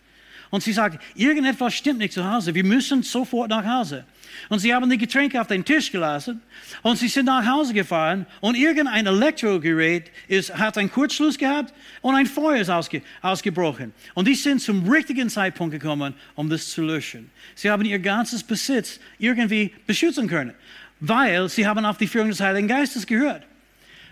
[0.54, 2.54] Und sie sagt, irgendetwas stimmt nicht zu Hause.
[2.54, 4.04] Wir müssen sofort nach Hause.
[4.48, 6.40] Und sie haben die Getränke auf den Tisch gelassen
[6.82, 12.14] und sie sind nach Hause gefahren und irgendein Elektrogerät ist, hat einen Kurzschluss gehabt und
[12.14, 13.92] ein Feuer ist ausge, ausgebrochen.
[14.14, 17.32] Und die sind zum richtigen Zeitpunkt gekommen, um das zu löschen.
[17.56, 20.54] Sie haben ihr ganzes Besitz irgendwie beschützen können,
[21.00, 23.42] weil sie haben auf die Führung des Heiligen Geistes gehört.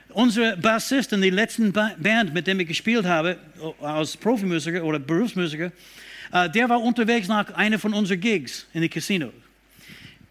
[0.08, 3.36] Unsere Bassist in der letzten Band, mit der ich gespielt habe,
[3.80, 5.70] als Profimusiker oder Berufsmusiker,
[6.30, 9.32] Uh, der war unterwegs nach einer von unseren Gigs in den Casino,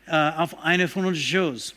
[0.07, 1.75] uh, auf einer von unseren Shows.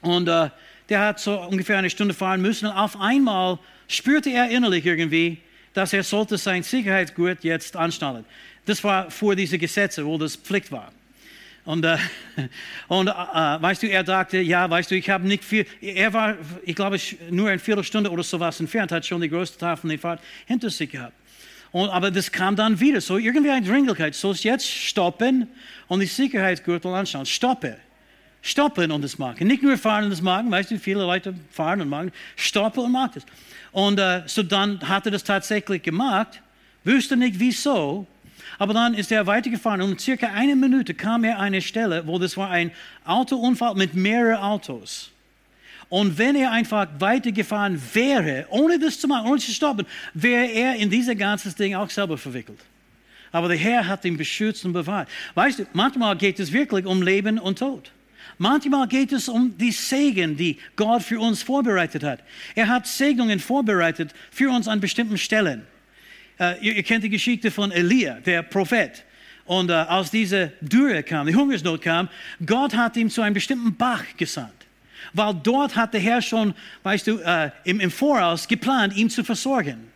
[0.00, 0.48] Und uh,
[0.88, 2.66] der hat so ungefähr eine Stunde fahren müssen.
[2.66, 5.38] Und auf einmal spürte er innerlich irgendwie,
[5.72, 8.24] dass er sollte sein Sicherheitsgurt jetzt anschnallen.
[8.66, 10.92] Das war vor diese Gesetze, wo das Pflicht war.
[11.64, 11.98] Und, äh,
[12.88, 15.66] und äh, weißt du, er dachte, ja, weißt du, ich habe nicht viel.
[15.80, 16.98] Er war, ich glaube,
[17.30, 20.70] nur eine Viertelstunde oder sowas entfernt, hat schon die größte Teil von der Fahrt hinter
[20.70, 21.14] sich gehabt.
[21.72, 23.00] Und, aber das kam dann wieder.
[23.00, 24.14] So irgendwie eine Dringlichkeit.
[24.14, 25.46] So jetzt stoppen
[25.88, 27.26] und die Sicherheitsgürtel anschauen.
[27.26, 27.76] Stoppe.
[28.42, 29.46] Stoppen und das machen.
[29.46, 30.50] Nicht nur fahren und das machen.
[30.50, 32.10] Weißt du, viele Leute fahren und machen.
[32.36, 33.24] Stoppe und machen das.
[33.72, 36.40] Und äh, so dann hat er das tatsächlich gemacht.
[36.82, 38.06] Wüsste nicht wieso.
[38.58, 42.18] Aber dann ist er weitergefahren und circa eine Minute kam er an eine Stelle, wo
[42.18, 42.72] das war ein
[43.04, 45.10] Autounfall mit mehreren Autos.
[45.90, 50.76] Und wenn er einfach weitergefahren wäre, ohne das zu machen, ohne zu stoppen, wäre er
[50.76, 52.60] in dieses ganze Ding auch selber verwickelt.
[53.32, 55.08] Aber der Herr hat ihn beschützt und bewahrt.
[55.34, 57.90] Weißt du, manchmal geht es wirklich um Leben und Tod.
[58.38, 62.20] Manchmal geht es um die Segen, die Gott für uns vorbereitet hat.
[62.54, 65.66] Er hat Segnungen vorbereitet für uns an bestimmten Stellen.
[66.38, 69.04] Uh, ihr, ihr, kennt die Geschichte von Elia, der Prophet.
[69.44, 72.08] Und uh, als diese Dürre kam, die Hungersnot kam,
[72.46, 74.59] Gott hat ihn zu einem bestimmten Bach gesandt
[75.12, 79.24] weil dort hat der Herr schon, weißt du, äh, im, im Voraus geplant, ihn zu
[79.24, 79.90] versorgen.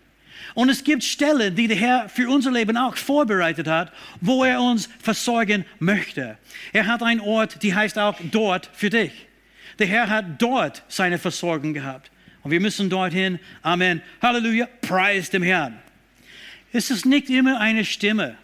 [0.55, 4.61] Und es gibt Stellen, die der Herr für unser Leben auch vorbereitet hat, wo er
[4.61, 6.39] uns versorgen möchte.
[6.73, 9.13] Er hat einen Ort, die heißt auch dort für dich.
[9.81, 12.11] Der Herr hat dort seine Versorgung gehabt.
[12.43, 13.41] Und wir müssen dorthin.
[13.63, 14.03] Amen.
[14.23, 14.69] Halleluja.
[14.83, 15.81] Preis dem Herrn.
[16.73, 18.37] Es ist nicht immer eine Stimme.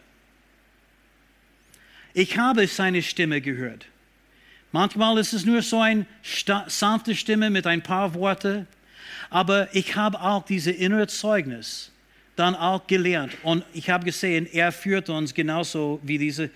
[2.15, 3.87] Ich habe seine Stimme gehört.
[4.73, 6.07] Manchmal ist es nur so eine
[6.69, 8.69] sanfte Stimme mit ein paar Worten,
[9.29, 11.91] aber ich habe auch diese innere Zeugnis
[12.37, 16.51] dann auch gelernt und ich habe gesehen, er führt uns genauso wie, diese,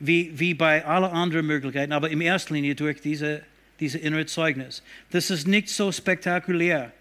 [0.00, 3.42] wie, wie bei allen anderen Möglichkeiten, aber in erster Linie durch diese,
[3.80, 4.82] diese innere Zeugnis.
[5.10, 6.92] Das ist nicht so spektakulär.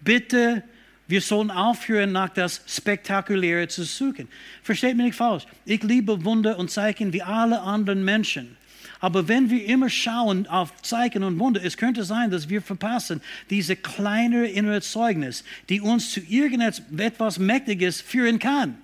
[0.00, 0.62] Bitte,
[1.08, 4.28] wir sollen aufhören, nach das Spektakuläre zu suchen.
[4.62, 5.44] Versteht mich nicht falsch.
[5.64, 8.56] Ich liebe Wunder und Zeichen wie alle anderen Menschen.
[9.04, 13.20] Aber wenn wir immer schauen auf Zeichen und Wunder, es könnte sein, dass wir verpassen
[13.50, 18.78] diese kleine innere Zeugnis, die uns zu irgendetwas Mächtiges führen kann.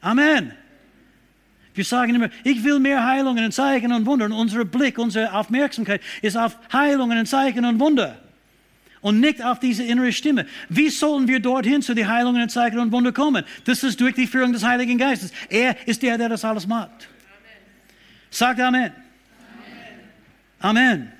[0.00, 0.50] Amen.
[1.72, 4.24] Wir sagen immer, ich will mehr Heilungen und Zeichen und Wunder.
[4.24, 8.18] Und unser Blick, unsere Aufmerksamkeit ist auf Heilungen und Zeichen und Wunder.
[9.02, 10.46] Und nicht auf diese innere Stimme.
[10.68, 13.44] Wie sollen wir dorthin zu den Heilungen und Zeichen und Wunder kommen?
[13.66, 15.30] Das ist durch die Führung des Heiligen Geistes.
[15.48, 16.90] Er ist der, der das alles macht.
[16.90, 17.62] Amen.
[18.30, 19.09] Sagt Amen.
[20.60, 21.10] Amen.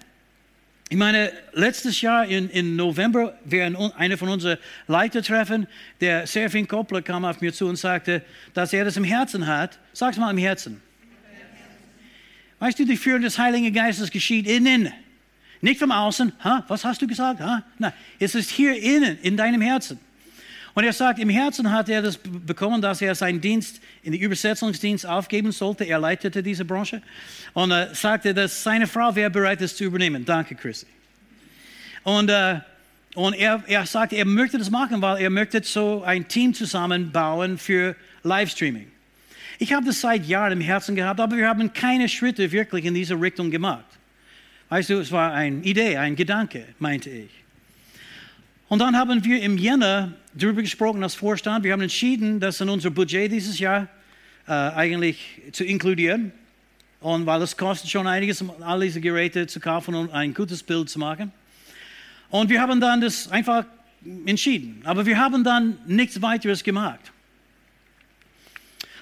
[0.90, 5.66] Ich meine, letztes Jahr in, in November während einer von unseren Leitertreffen,
[6.00, 8.22] der Serafin Koppler kam auf mir zu und sagte,
[8.54, 9.78] dass er das im Herzen hat.
[9.92, 10.82] Sag's mal im Herzen.
[12.58, 14.92] Weißt du, die Führung des Heiligen Geistes geschieht innen.
[15.62, 16.32] Nicht vom Außen.
[16.44, 17.40] Ha, was hast du gesagt?
[17.40, 17.62] Ha?
[17.78, 19.98] Nein, es ist hier innen, in deinem Herzen.
[20.74, 24.20] Und er sagt, im Herzen hat er das bekommen, dass er seinen Dienst in den
[24.20, 25.84] Übersetzungsdienst aufgeben sollte.
[25.84, 27.02] Er leitete diese Branche
[27.54, 30.24] und äh, sagte, dass seine Frau wäre bereit, das zu übernehmen.
[30.24, 30.86] Danke, Chrissy.
[32.04, 32.60] Und, äh,
[33.14, 37.58] und er, er sagte, er möchte das machen, weil er möchte so ein Team zusammenbauen
[37.58, 38.90] für Livestreaming.
[39.58, 42.94] Ich habe das seit Jahren im Herzen gehabt, aber wir haben keine Schritte wirklich in
[42.94, 43.84] diese Richtung gemacht.
[44.70, 47.30] Weißt du, es war eine Idee, ein Gedanke, meinte ich.
[48.68, 51.64] Und dann haben wir im Jänner darüber gesprochen als Vorstand.
[51.64, 53.88] Wir haben entschieden, das in unser Budget dieses Jahr
[54.46, 56.32] äh, eigentlich zu inkludieren.
[57.00, 60.62] Und weil es kostet schon einiges, um all diese Geräte zu kaufen und ein gutes
[60.62, 61.32] Bild zu machen.
[62.28, 63.64] Und wir haben dann das einfach
[64.26, 64.82] entschieden.
[64.84, 67.00] Aber wir haben dann nichts weiteres gemacht.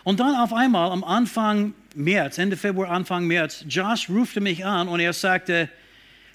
[0.04, 4.88] Und dann auf einmal am Anfang März, Ende Februar, Anfang März, Josh rufte mich an
[4.88, 5.68] und er sagte,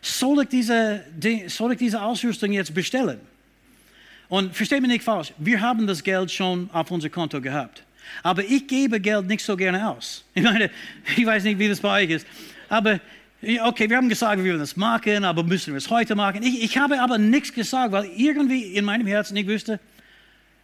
[0.01, 1.03] soll ich diese,
[1.47, 3.19] soll ich diese Ausrüstung jetzt bestellen?
[4.34, 7.84] Und versteht mich nicht falsch, wir haben das Geld schon auf unser Konto gehabt.
[8.24, 10.26] Aber ich gebe Geld nicht so gerne aus.
[10.34, 10.72] Ich meine,
[11.15, 12.26] ich weiß nicht, wie das bei euch ist.
[12.67, 13.00] Aber,
[13.62, 16.41] okay, wir haben gesagt, wir werden das machen, aber müssen wir es heute machen?
[16.41, 19.80] Ich, ich habe aber nichts gesagt, weil irgendwie in meinem Herzen ich wüsste,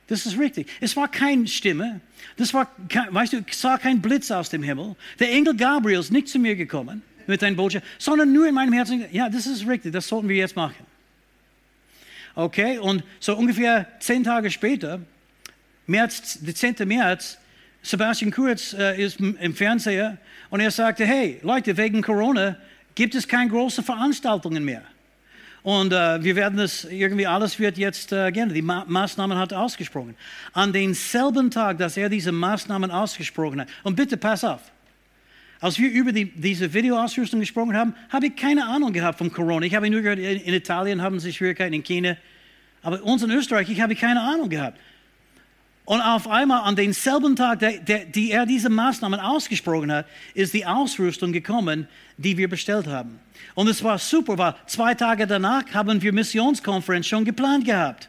[0.08, 0.68] das ist richtig.
[0.82, 2.02] Es war keine Stimme.
[2.38, 4.96] Das war, kein, weißt du, sah kein Blitz aus dem Himmel.
[5.20, 8.74] Der Engel Gabriel ist nicht zu mir gekommen mit einer Botschaft, sondern nur in meinem
[8.74, 10.89] Herzen, ja, das ist richtig, das sollten wir jetzt machen.
[12.40, 15.02] Okay, und so ungefähr zehn Tage später,
[15.88, 16.88] März, 10.
[16.88, 17.38] März,
[17.82, 20.18] Sebastian Kurz äh, ist im Fernseher
[20.50, 22.56] und er sagte, hey Leute, wegen Corona
[22.96, 24.84] gibt es keine großen Veranstaltungen mehr.
[25.64, 28.54] Und äh, wir werden das, irgendwie alles wird jetzt äh, gerne.
[28.54, 30.16] Die Ma Maßnahmen hat er ausgesprochen.
[30.54, 33.68] An denselben Tag, dass er diese Maßnahmen ausgesprochen hat.
[33.84, 34.62] Und bitte pass auf.
[35.60, 39.66] Als wir über die, diese Videoausrüstung gesprochen haben, habe ich keine Ahnung gehabt von Corona.
[39.66, 42.16] Ich habe nur gehört, in Italien haben sie Schwierigkeiten, in China.
[42.82, 44.78] Aber uns in Österreich, ich habe keine Ahnung gehabt.
[45.86, 50.54] Und auf einmal an denselben Tag, der, der, die er diese Maßnahmen ausgesprochen hat, ist
[50.54, 51.88] die Ausrüstung gekommen,
[52.18, 53.20] die wir bestellt haben.
[53.56, 58.09] Und es war super, weil zwei Tage danach haben wir Missionskonferenz schon geplant gehabt.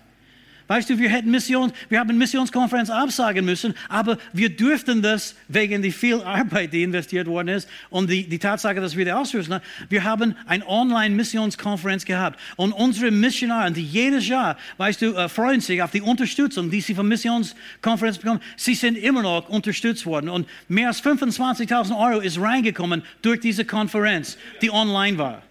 [0.70, 5.82] Weißt du, wir hätten Mission, wir haben Missionskonferenz absagen müssen, aber wir dürften das wegen
[5.82, 9.56] der viel Arbeit, die investiert worden ist und die, die Tatsache, dass wir die Ausrüstung
[9.56, 9.64] haben.
[9.88, 15.60] Wir haben eine Online-Missionskonferenz gehabt und unsere Missionare, die jedes Jahr, weißt du, äh, freuen
[15.60, 18.40] sich auf die Unterstützung, die sie von Missionskonferenz bekommen.
[18.56, 23.64] Sie sind immer noch unterstützt worden und mehr als 25.000 Euro ist reingekommen durch diese
[23.64, 25.42] Konferenz, die online war.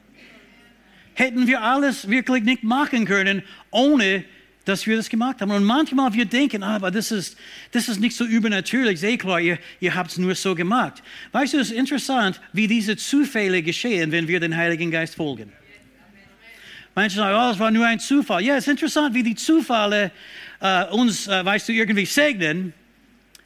[1.13, 4.23] Hätten wir alles wirklich nicht machen können, ohne
[4.69, 5.51] dass wir das gemacht haben.
[5.51, 7.37] Und manchmal wir denken, ah, aber das ist,
[7.71, 8.99] das ist nicht so übernatürlich.
[8.99, 11.01] Sehr klar, ihr, ihr habt es nur so gemacht.
[11.31, 15.51] Weißt du, es ist interessant, wie diese Zufälle geschehen, wenn wir den Heiligen Geist folgen.
[16.93, 18.43] Manche sagen, oh, es war nur ein Zufall.
[18.43, 20.11] Ja, es ist interessant, wie die Zufälle
[20.59, 22.73] äh, uns, äh, weißt du, irgendwie segnen,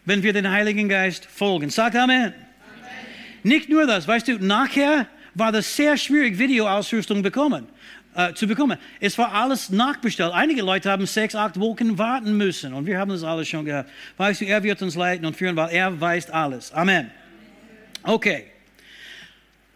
[0.05, 1.69] wenn wir den Heiligen Geist folgen.
[1.69, 2.17] Sag Amen.
[2.17, 2.33] Amen.
[3.43, 7.67] Nicht nur das, weißt du, nachher war das sehr schwierig, Videoausrüstung bekommen
[8.15, 8.77] äh, zu bekommen.
[8.99, 10.31] Es war alles nachbestellt.
[10.33, 13.89] Einige Leute haben sechs, acht Wochen warten müssen und wir haben das alles schon gehabt.
[14.17, 16.71] Weißt du, er wird uns leiten und führen, weil er weiß alles.
[16.73, 17.11] Amen.
[18.03, 18.45] Okay.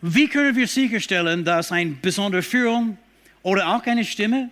[0.02, 2.98] Wie können wir sicherstellen, dass eine besondere Führung
[3.42, 4.50] oder auch eine Stimme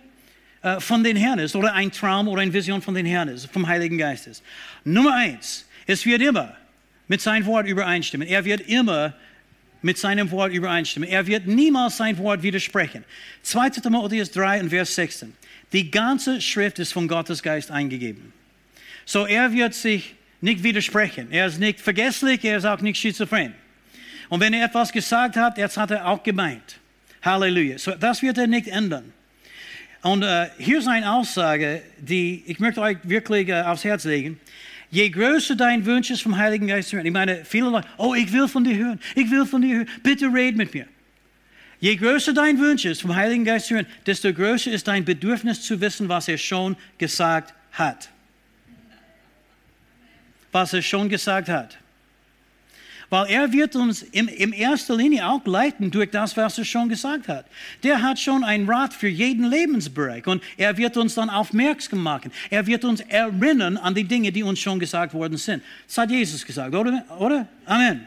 [0.62, 3.46] äh, von den Herrn ist oder ein Traum oder eine Vision von den Herrn ist,
[3.52, 4.42] vom Heiligen Geist ist?
[4.84, 6.56] Nummer eins, es wird immer
[7.08, 8.26] mit seinem Wort übereinstimmen.
[8.26, 9.14] Er wird immer
[9.86, 11.08] mit seinem Wort übereinstimmen.
[11.08, 13.04] Er wird niemals sein Wort widersprechen.
[13.42, 13.70] 2.
[13.70, 15.32] Timotheus 3 und Vers 16.
[15.72, 18.32] Die ganze Schrift ist von Gottes Geist eingegeben.
[19.04, 21.28] So er wird sich nicht widersprechen.
[21.30, 23.54] Er ist nicht vergesslich, er ist auch nicht schizophren.
[24.28, 26.80] Und wenn er etwas gesagt hat, jetzt hat er auch gemeint.
[27.22, 27.78] Halleluja.
[27.78, 29.12] So, das wird er nicht ändern.
[30.02, 34.40] Und äh, hier ist eine Aussage, die ich möchte euch wirklich äh, aufs Herz legen.
[34.90, 37.06] Je größer dein Wunsch ist vom Heiligen Geist zu hören.
[37.06, 39.88] Ich meine, viele Leute, oh, ich will von dir hören, ich will von dir hören,
[40.02, 40.86] bitte red mit mir.
[41.80, 45.60] Je größer dein Wunsch ist vom Heiligen Geist zu hören, desto größer ist dein Bedürfnis
[45.62, 48.08] zu wissen, was er schon gesagt hat.
[50.52, 51.76] Was er schon gesagt hat.
[53.08, 56.88] Weil er wird uns in, in erster Linie auch leiten durch das, was er schon
[56.88, 57.46] gesagt hat.
[57.84, 62.32] Der hat schon einen Rat für jeden Lebensbereich und er wird uns dann aufmerksam machen.
[62.50, 65.62] Er wird uns erinnern an die Dinge, die uns schon gesagt worden sind.
[65.86, 67.04] Das hat Jesus gesagt, oder?
[67.18, 67.46] oder?
[67.64, 68.04] Amen.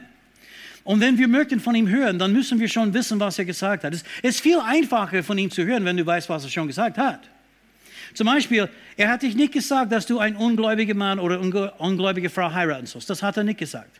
[0.84, 3.84] Und wenn wir möchten von ihm hören, dann müssen wir schon wissen, was er gesagt
[3.84, 3.94] hat.
[3.94, 6.98] Es ist viel einfacher von ihm zu hören, wenn du weißt, was er schon gesagt
[6.98, 7.22] hat.
[8.14, 12.52] Zum Beispiel, er hat dich nicht gesagt, dass du einen ungläubigen Mann oder ungläubige Frau
[12.52, 13.10] heiraten sollst.
[13.10, 14.00] Das hat er nicht gesagt.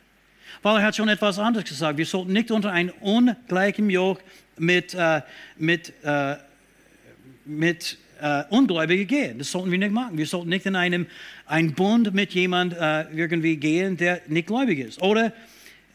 [0.62, 1.96] Weil er hat schon etwas anderes gesagt.
[1.98, 4.18] Wir sollten nicht unter einem ungleichen Joch
[4.58, 5.22] mit, äh,
[5.56, 6.36] mit, äh,
[7.44, 9.38] mit äh, Ungläubigen gehen.
[9.38, 10.18] Das sollten wir nicht machen.
[10.18, 11.06] Wir sollten nicht in einem
[11.46, 15.02] einen Bund mit jemandem äh, irgendwie gehen, der nicht gläubig ist.
[15.02, 15.32] Oder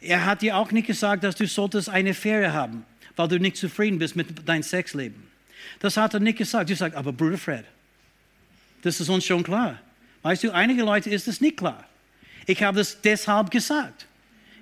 [0.02, 3.58] er hat dir auch nicht gesagt, dass du solltest eine Fähre haben, weil du nicht
[3.58, 5.28] zufrieden bist mit deinem Sexleben.
[5.80, 6.70] Das hat er nicht gesagt.
[6.70, 7.66] Du sagst, aber Bruder Fred,
[8.82, 9.80] das ist uns schon klar.
[10.24, 11.84] Weißt du, einige Leute ist es nicht klar.
[12.48, 14.08] Ich habe das deshalb gesagt.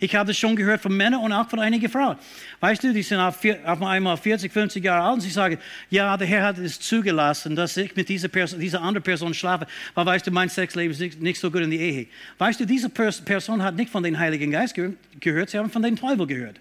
[0.04, 2.18] Ich habe das schon gehört von Männern und auch von einigen Frauen.
[2.60, 5.58] Weißt du, die sind auf, auf einmal 40, 50 Jahre alt und sie sagen,
[5.90, 9.66] ja, der Herr hat es zugelassen, dass ich mit dieser, Person, dieser anderen Person schlafe,
[9.94, 12.08] weil, weißt du, mein Sexleben ist nicht, nicht so gut in die Ehe.
[12.38, 14.76] Weißt du, diese Person hat nicht von dem Heiligen Geist
[15.22, 16.60] gehört, sie haben von dem Teufel gehört.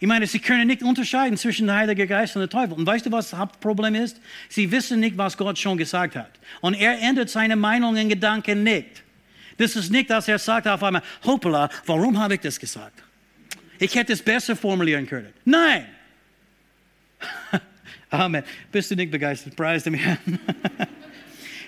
[0.00, 2.72] Ich meine, sie können nicht unterscheiden zwischen dem Heiligen Geist und dem Teufel.
[2.72, 4.20] Und weißt du, was das Hauptproblem ist?
[4.48, 6.30] Sie wissen nicht, was Gott schon gesagt hat.
[6.60, 9.04] Und er ändert seine Meinung und Gedanken nicht.
[9.60, 13.02] Das ist nicht, dass er sagt auf einmal, hoppala, warum habe ich das gesagt?
[13.78, 15.34] Ich hätte es besser formulieren können.
[15.44, 15.84] Nein.
[18.10, 18.42] Amen.
[18.72, 19.54] Bist du nicht begeistert?
[19.54, 20.18] Preis dem Herrn.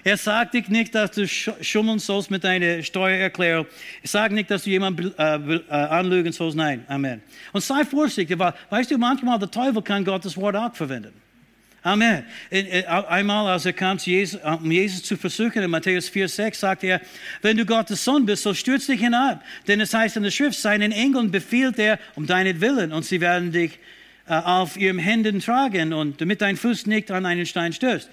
[0.04, 3.66] Er sagt dich nicht, dass du schummeln sollst mit deiner Steuererklärung.
[4.02, 6.56] Er sagt nicht, dass du jemanden äh, äh, anlügen sollst.
[6.56, 7.22] Nein, Amen.
[7.52, 11.21] Und sei vorsichtig, weil, weißt du, manchmal der Teufel kann Gottes Wort auch verwenden.
[11.84, 12.24] Amen.
[13.08, 17.00] Einmal, als er kam, äh, um Jesus zu versuchen, in Matthäus 4, 6, sagt er,
[17.40, 19.42] wenn du Gottes Sohn bist, so stürz dich hinab.
[19.66, 23.20] Denn es heißt in der Schrift, seinen Engeln befiehlt er um deinen Willen und sie
[23.20, 23.80] werden dich
[24.28, 28.08] äh, auf ihren Händen tragen und damit dein Fuß nicht an einen Stein stößt.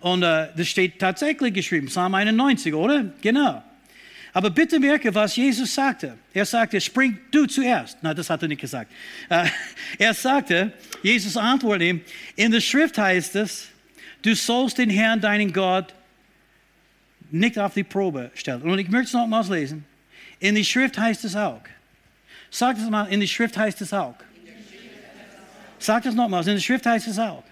[0.00, 3.06] Und äh, das steht tatsächlich geschrieben, Psalm 91, oder?
[3.22, 3.62] Genau.
[4.36, 6.18] Aber bitte merke, was Jesus sagte.
[6.34, 7.96] Er sagte, spring du zuerst.
[8.02, 8.92] Na, das hat er nicht gesagt.
[9.30, 9.46] Äh,
[9.96, 12.02] er sagte, Jesus antwortete ihm,
[12.34, 13.68] in der Schrift heißt es,
[14.20, 15.94] du sollst den Herrn, deinen Gott,
[17.30, 18.60] nicht auf die Probe stellen.
[18.60, 19.86] Und ich möchte es nochmals lesen.
[20.38, 21.62] In der Schrift heißt es auch.
[22.50, 24.16] Sag das mal, in der Schrift heißt es auch.
[25.78, 27.42] Sag das nochmals, in der Schrift heißt es auch.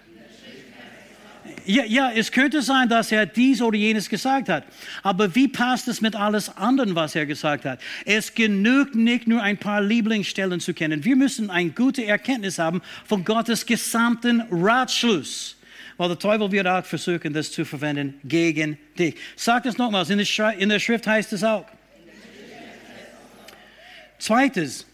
[1.65, 4.63] Ja, ja, es könnte sein, dass er dies oder jenes gesagt hat.
[5.01, 7.79] Aber wie passt es mit alles anderen, was er gesagt hat?
[8.05, 11.03] Es genügt nicht nur ein paar Lieblingsstellen zu kennen.
[11.03, 15.55] Wir müssen eine gute Erkenntnis haben von Gottes gesamten Ratschluss.
[15.97, 19.15] Weil der Teufel wird auch versuchen, das zu verwenden gegen dich.
[19.35, 21.65] Sag das nochmals, in der, in der Schrift heißt es auch.
[24.19, 24.85] Zweites,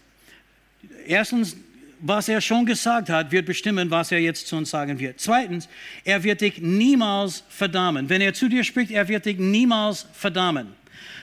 [1.06, 1.56] erstens,
[2.02, 5.20] was er schon gesagt hat, wird bestimmen, was er jetzt zu uns sagen wird.
[5.20, 5.68] Zweitens,
[6.04, 8.08] er wird dich niemals verdammen.
[8.08, 10.74] Wenn er zu dir spricht, er wird dich niemals verdammen.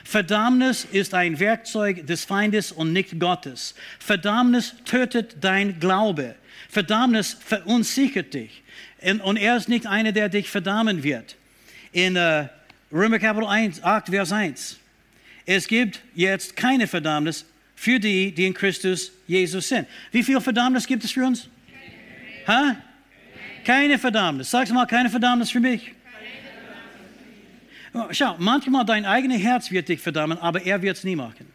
[0.04, 3.74] Verdammnis ist ein Werkzeug des Feindes und nicht Gottes.
[3.98, 6.34] Verdammnis tötet dein Glaube.
[6.70, 8.62] Verdammnis verunsichert dich.
[9.22, 11.36] Und er ist nicht einer, der dich verdammen wird.
[11.92, 12.48] In uh,
[12.90, 14.78] Römer Kapitel 1, 8, Vers 1.
[15.44, 17.44] Es gibt jetzt keine Verdammnis
[17.80, 19.88] für die, die in Christus Jesus sind.
[20.12, 21.48] Wie viel Verdammnis gibt es für uns?
[22.44, 22.76] Keine, ha?
[23.64, 24.50] keine Verdammnis.
[24.50, 25.90] Sag's mal, keine Verdammnis für mich.
[27.94, 31.46] Oh, schau, manchmal dein eigenes Herz wird dich verdammen, aber er wird es nie machen.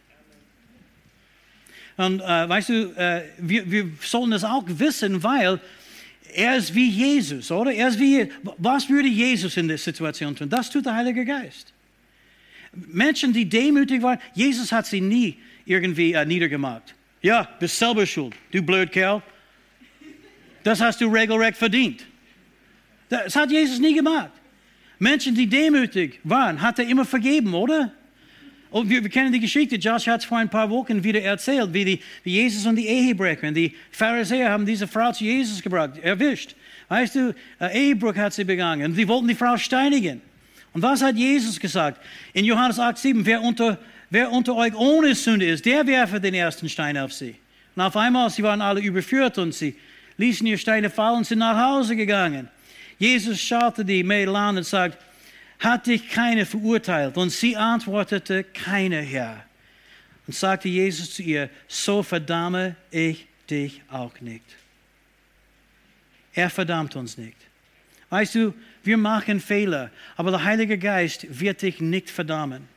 [1.96, 5.60] Und äh, weißt du, äh, wir, wir sollen das auch wissen, weil
[6.34, 7.72] er ist wie Jesus, oder?
[7.72, 10.48] Er ist wie, was würde Jesus in der Situation tun?
[10.48, 11.72] Das tut der Heilige Geist.
[12.72, 16.94] Menschen, die demütig waren, Jesus hat sie nie irgendwie äh, niedergemacht.
[17.20, 19.22] Ja, bist selber schuld, du blöd Kerl.
[20.62, 22.06] Das hast du regelrecht verdient.
[23.08, 24.30] Das hat Jesus nie gemacht.
[24.98, 27.92] Menschen, die demütig waren, hat er immer vergeben, oder?
[28.70, 31.72] Und wir, wir kennen die Geschichte, Josh hat es vor ein paar Wochen wieder erzählt,
[31.72, 35.98] wie, die, wie Jesus und die Ehebrecher, die Pharisäer haben diese Frau zu Jesus gebracht,
[35.98, 36.56] erwischt.
[36.88, 38.94] Weißt du, äh, Ehebruch hat sie begangen.
[38.94, 40.20] Sie wollten die Frau steinigen.
[40.72, 42.00] Und was hat Jesus gesagt?
[42.32, 43.78] In Johannes 8, 7, wer unter,
[44.10, 47.36] wer unter euch ohne Sünde ist, der werfe den ersten Stein auf sie.
[47.74, 49.76] Und auf einmal, sie waren alle überführt und sie
[50.16, 52.48] ließen ihre Steine fallen und sind nach Hause gegangen.
[52.98, 54.98] Jesus schaute die Mädel an und sagt,
[55.58, 57.16] hat dich keiner verurteilt?
[57.16, 59.44] Und sie antwortete, keiner Herr.
[60.26, 64.44] Und sagte Jesus zu ihr, so verdamme ich dich auch nicht.
[66.34, 67.36] Er verdammt uns nicht.
[68.10, 72.68] Weißt du, wir machen Fehler, aber der Heilige Geist wird dich nicht verdammen.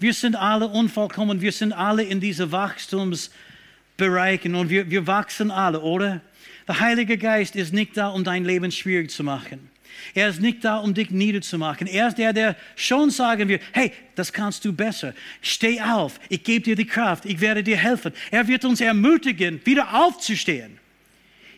[0.00, 5.82] Wir sind alle unvollkommen, wir sind alle in diesen Wachstumsbereichen und wir, wir wachsen alle,
[5.82, 6.22] oder?
[6.66, 9.68] Der Heilige Geist ist nicht da, um dein Leben schwierig zu machen.
[10.14, 11.86] Er ist nicht da, um dich niederzumachen.
[11.86, 15.12] Er ist der, der schon sagen wird, hey, das kannst du besser.
[15.42, 18.14] Steh auf, ich gebe dir die Kraft, ich werde dir helfen.
[18.30, 20.78] Er wird uns ermutigen, wieder aufzustehen.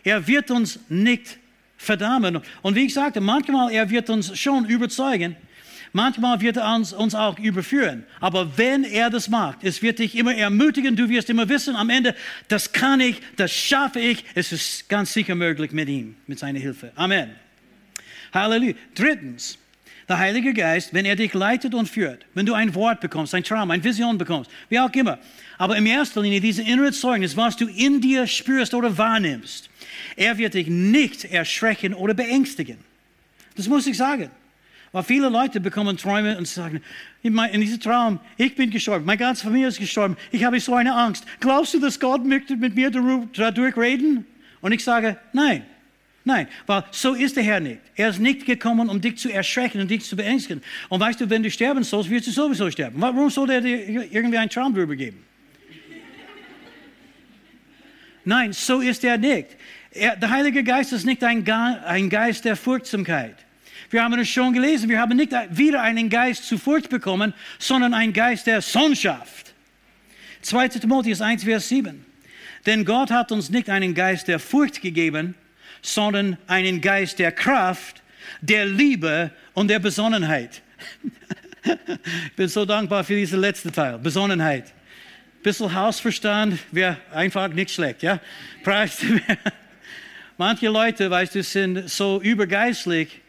[0.03, 1.38] Er wird uns nicht
[1.76, 2.40] verdammen.
[2.62, 5.36] Und wie ich sagte, manchmal er wird uns schon überzeugen,
[5.93, 8.05] manchmal wird er uns, uns auch überführen.
[8.20, 11.90] Aber wenn er das macht, es wird dich immer ermutigen, du wirst immer wissen, am
[11.90, 12.14] Ende,
[12.49, 16.59] das kann ich, das schaffe ich, es ist ganz sicher möglich mit ihm, mit seiner
[16.59, 16.93] Hilfe.
[16.97, 17.30] Amen.
[18.32, 18.74] Halleluja.
[18.95, 19.59] Drittens,
[20.09, 23.45] der Heilige Geist, wenn er dich leitet und führt, wenn du ein Wort bekommst, ein
[23.45, 25.18] Traum, eine Vision bekommst, wie auch immer,
[25.59, 29.70] aber in erster Linie diese innere Zeugnis, was du in dir spürst oder wahrnimmst,
[30.16, 32.78] er wird dich nicht erschrecken oder beängstigen.
[33.57, 34.30] Das muss ich sagen.
[34.93, 36.82] Weil viele Leute bekommen Träume und sagen,
[37.22, 40.95] in diesem Traum, ich bin gestorben, meine ganze Familie ist gestorben, ich habe so eine
[40.95, 41.24] Angst.
[41.40, 44.26] Glaubst du, dass Gott möchte mit mir dadurch reden?
[44.61, 45.64] Und ich sage, nein.
[46.24, 47.80] Nein, weil so ist der Herr nicht.
[47.97, 50.62] Er ist nicht gekommen, um dich zu erschrecken und dich zu beängstigen.
[50.88, 53.01] Und weißt du, wenn du sterben sollst, wirst du sowieso sterben.
[53.01, 55.24] Warum soll er dir irgendwie einen Traum darüber geben?
[58.24, 59.49] Nein, so ist er nicht.
[59.90, 63.34] Er, der Heilige Geist ist nicht ein, ein Geist der Furchtsamkeit.
[63.93, 67.93] Wir haben es schon gelesen, wir haben nicht wieder einen Geist zu Furcht bekommen, sondern
[67.93, 69.53] einen Geist der Sohnschaft.
[70.40, 70.68] 2.
[70.68, 72.03] Timotheus 1, Vers 7.
[72.64, 75.34] Denn Gott hat uns nicht einen Geist der Furcht gegeben,
[75.82, 78.03] sondern einen Geist der Kraft,
[78.40, 80.62] der Liebe und der Besonnenheit.
[81.64, 84.72] ich bin so dankbar für diesen letzten Teil, Besonnenheit.
[85.43, 88.20] Bisschen Hausverstand wäre einfach nicht schlecht, ja?
[88.64, 89.05] Preis.
[90.38, 93.22] Manche Leute, weißt du, sind so übergeistlich,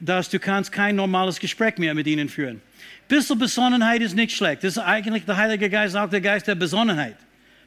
[0.00, 2.60] dass du kannst kein normales Gespräch mehr mit ihnen führen.
[3.08, 4.64] Bisschen Besonnenheit ist nicht schlecht.
[4.64, 7.16] Das ist eigentlich der Heilige Geist, auch der Geist der Besonnenheit.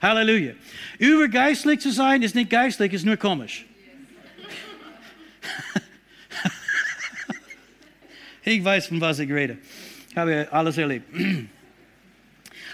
[0.02, 0.54] Halleluja.
[0.98, 3.66] Übergeistlich zu sein ist nicht geistlich, ist nur komisch.
[8.44, 9.58] ich weiß, von was ich rede.
[10.10, 11.08] Ich habe alles erlebt.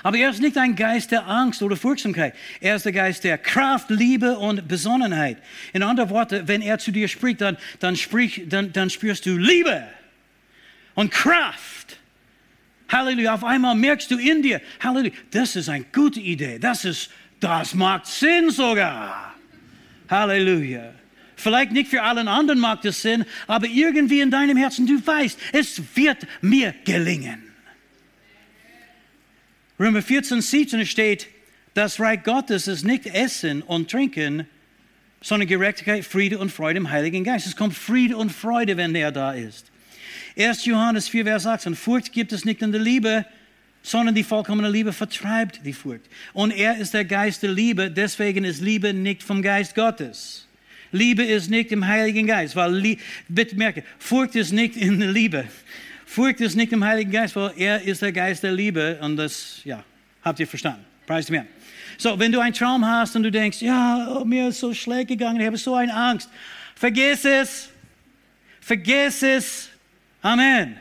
[0.03, 2.33] Aber er ist nicht ein Geist der Angst oder Furchtsamkeit.
[2.61, 5.37] Er ist der Geist der Kraft, Liebe und Besonnenheit.
[5.73, 9.37] In anderen Worten, wenn er zu dir spricht, dann, dann, sprich, dann, dann spürst du
[9.37, 9.83] Liebe
[10.95, 11.97] und Kraft.
[12.89, 13.33] Halleluja.
[13.33, 16.59] Auf einmal merkst du in dir, Halleluja, das ist eine gute Idee.
[16.59, 19.35] Das, ist, das macht Sinn sogar.
[20.09, 20.93] Halleluja.
[21.35, 25.39] Vielleicht nicht für allen anderen macht es Sinn, aber irgendwie in deinem Herzen, du weißt,
[25.53, 27.48] es wird mir gelingen.
[29.79, 31.27] Römer 14, 17 steht,
[31.73, 34.45] das Reich Gottes ist nicht Essen und Trinken,
[35.21, 37.47] sondern Gerechtigkeit, Friede und Freude im Heiligen Geist.
[37.47, 39.71] Es kommt Friede und Freude, wenn er da ist.
[40.37, 40.65] 1.
[40.65, 41.75] Johannes 4, Vers 18.
[41.75, 43.25] Furcht gibt es nicht in der Liebe,
[43.81, 46.03] sondern die vollkommene Liebe vertreibt die Furcht.
[46.33, 50.45] Und er ist der Geist der Liebe, deswegen ist Liebe nicht vom Geist Gottes.
[50.91, 52.97] Liebe ist nicht im Heiligen Geist, weil,
[53.29, 55.45] bitte merke, Furcht ist nicht in der Liebe.
[56.09, 59.61] Furcht ist nicht im Heiligen Geist, weil er ist der Geist der Liebe und das,
[59.63, 59.83] ja,
[60.23, 60.83] habt ihr verstanden.
[61.05, 61.47] Preis Herrn.
[61.99, 65.09] So, wenn du einen Traum hast und du denkst, ja, oh, mir ist so schlecht
[65.09, 66.27] gegangen, ich habe so eine Angst,
[66.73, 67.69] vergiss es.
[68.59, 69.69] Vergiss es.
[70.23, 70.77] Amen.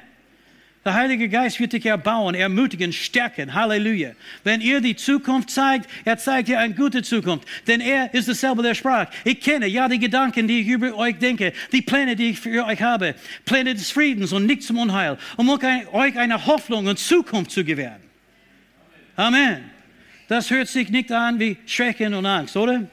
[0.89, 3.53] Der Heilige Geist wird dich erbauen, ermutigen, stärken.
[3.53, 4.13] Halleluja.
[4.43, 7.47] Wenn ihr die Zukunft zeigt, er zeigt dir eine gute Zukunft.
[7.67, 9.11] Denn er ist dasselbe, der sprach.
[9.23, 12.65] Ich kenne ja die Gedanken, die ich über euch denke, die Pläne, die ich für
[12.65, 13.15] euch habe.
[13.45, 18.01] Pläne des Friedens und nicht zum Unheil, um euch eine Hoffnung und Zukunft zu gewähren.
[19.15, 19.65] Amen.
[20.27, 22.87] Das hört sich nicht an wie Schrecken und Angst, oder?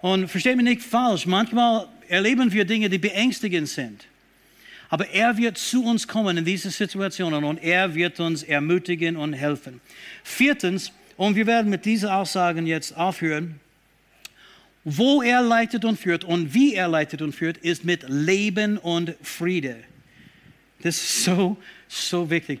[0.00, 4.06] Und versteht mich nicht falsch, manchmal erleben wir Dinge, die beängstigend sind.
[4.90, 9.32] Aber er wird zu uns kommen in diese Situationen und er wird uns ermutigen und
[9.32, 9.80] helfen.
[10.24, 13.60] Viertens, und wir werden mit diesen Aussagen jetzt aufhören,
[14.82, 19.14] wo er leitet und führt und wie er leitet und führt, ist mit Leben und
[19.22, 19.76] Friede.
[20.82, 22.60] Das ist so, so wichtig.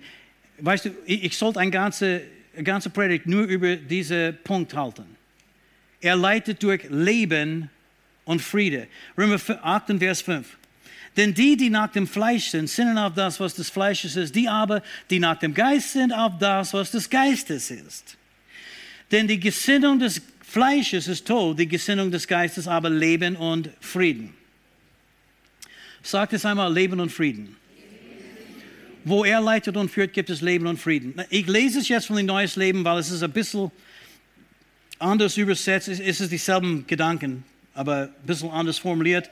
[0.58, 2.22] weißt du, ich, sollte eine ganze,
[2.54, 5.16] eine ganze Predigt nur über diesen Punkt halten.
[6.00, 7.70] Er leitet durch Leben
[8.24, 8.86] und Friede.
[9.16, 10.59] Römer 8, Vers 5.
[11.20, 14.34] Denn die, die nach dem Fleisch sind, sinnen auf das, was des Fleisches ist.
[14.34, 18.16] Die aber, die nach dem Geist sind, auf das, was des Geistes ist.
[19.10, 24.32] Denn die Gesinnung des Fleisches ist Tod, die Gesinnung des Geistes aber Leben und Frieden.
[26.02, 27.54] Sagt es einmal, Leben und Frieden.
[29.04, 31.22] Wo er leitet und führt, gibt es Leben und Frieden.
[31.28, 33.70] Ich lese es jetzt von dem Neues Leben, weil es ist ein bisschen
[34.98, 35.88] anders übersetzt.
[35.88, 37.44] Es ist dieselben Gedanken,
[37.74, 39.28] aber ein bisschen anders formuliert.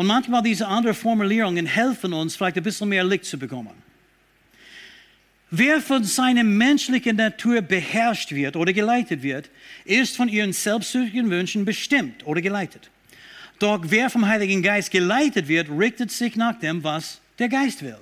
[0.00, 3.74] Und manchmal diese anderen Formulierungen helfen uns, vielleicht ein bisschen mehr Licht zu bekommen.
[5.50, 9.50] Wer von seiner menschlichen Natur beherrscht wird oder geleitet wird,
[9.84, 12.88] ist von ihren selbstsüchtigen Wünschen bestimmt oder geleitet.
[13.58, 17.98] Doch wer vom Heiligen Geist geleitet wird, richtet sich nach dem, was der Geist will.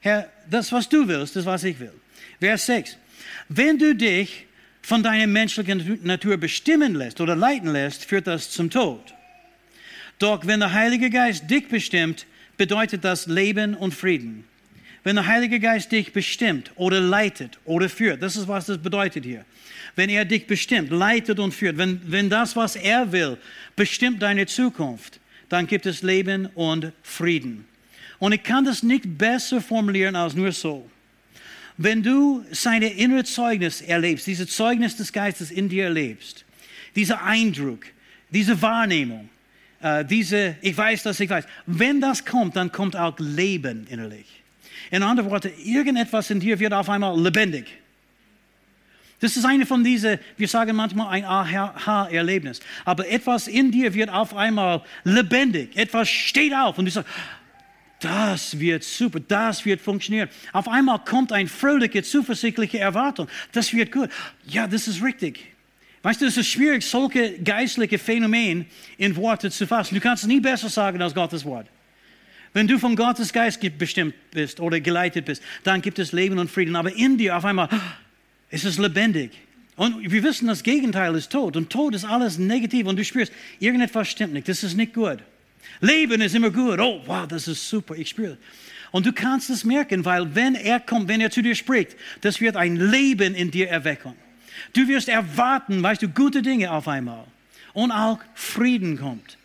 [0.00, 1.92] Herr, das, was du willst, das, was ich will.
[2.40, 2.96] Vers 6.
[3.50, 4.46] Wenn du dich
[4.80, 9.12] von deiner menschlichen Natur bestimmen lässt oder leiten lässt, führt das zum Tod.
[10.18, 14.44] Doch wenn der Heilige Geist dich bestimmt, bedeutet das Leben und Frieden.
[15.04, 19.24] Wenn der Heilige Geist dich bestimmt oder leitet oder führt, das ist, was das bedeutet
[19.24, 19.44] hier.
[19.94, 23.38] Wenn er dich bestimmt, leitet und führt, wenn, wenn das, was er will,
[23.76, 27.66] bestimmt deine Zukunft, dann gibt es Leben und Frieden.
[28.18, 30.90] Und ich kann das nicht besser formulieren als nur so.
[31.78, 36.44] Wenn du seine innere Zeugnis erlebst, dieses Zeugnis des Geistes in dir erlebst,
[36.94, 37.86] dieser Eindruck,
[38.30, 39.28] diese Wahrnehmung,
[39.80, 44.26] äh, diese, ich weiß, dass ich weiß, wenn das kommt, dann kommt auch Leben innerlich.
[44.90, 47.66] In anderen Worten, irgendetwas in dir wird auf einmal lebendig.
[49.20, 52.60] Das ist eine von diesen, wir sagen manchmal ein Aha-Erlebnis.
[52.84, 55.74] Aber etwas in dir wird auf einmal lebendig.
[55.74, 57.10] Etwas steht auf und du sagst,
[58.00, 60.28] das wird super, das wird funktionieren.
[60.52, 63.26] Auf einmal kommt eine fröhliche, zuversichtliche Erwartung.
[63.52, 64.10] Das wird gut.
[64.44, 65.55] Ja, das ist richtig.
[66.06, 69.96] Weißt du, es ist schwierig, solche geistliche Phänomene in Worte zu fassen.
[69.96, 71.66] Du kannst es nie besser sagen als Gottes Wort.
[72.52, 76.48] Wenn du von Gottes Geist bestimmt bist oder geleitet bist, dann gibt es Leben und
[76.48, 76.76] Frieden.
[76.76, 77.68] Aber in dir auf einmal
[78.50, 79.32] ist es lebendig.
[79.74, 81.56] Und wir wissen, das Gegenteil ist Tod.
[81.56, 82.86] Und Tod ist alles negativ.
[82.86, 84.48] Und du spürst, irgendetwas stimmt nicht.
[84.48, 85.18] Das ist nicht gut.
[85.80, 86.78] Leben ist immer gut.
[86.78, 87.96] Oh, wow, das ist super.
[87.96, 88.38] Ich spüre.
[88.92, 92.40] Und du kannst es merken, weil wenn er kommt, wenn er zu dir spricht, das
[92.40, 94.14] wird ein Leben in dir erwecken.
[94.72, 97.24] Du wirst erwarten, weißt du, gute Dinge auf einmal.
[97.72, 99.36] Und auch Frieden kommt.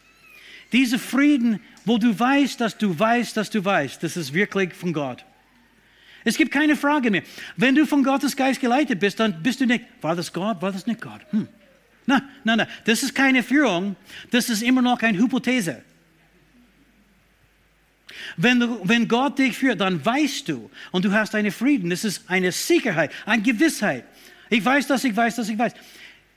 [0.72, 4.94] Dieser Frieden wo du weißt, dass du weißt, dass du weißt, das ist wirklich von
[4.94, 5.24] Gott.
[6.24, 7.24] Es gibt keine Frage mehr.
[7.58, 10.72] Wenn du von Gottes Geist geleitet bist, dann bist du nicht, war das Gott, war
[10.72, 11.22] das nicht Gott?
[11.32, 11.48] Hm.
[12.06, 13.96] Nein, nein, nein, das ist keine Führung,
[14.30, 15.82] das ist immer noch eine Hypothese.
[18.38, 21.90] Wenn, du, wenn Gott dich führt, dann weißt du und du hast einen Frieden.
[21.90, 24.06] Das ist eine Sicherheit, eine Gewissheit.
[24.52, 25.74] Ich weiß, dass ich weiß, dass ich weiß.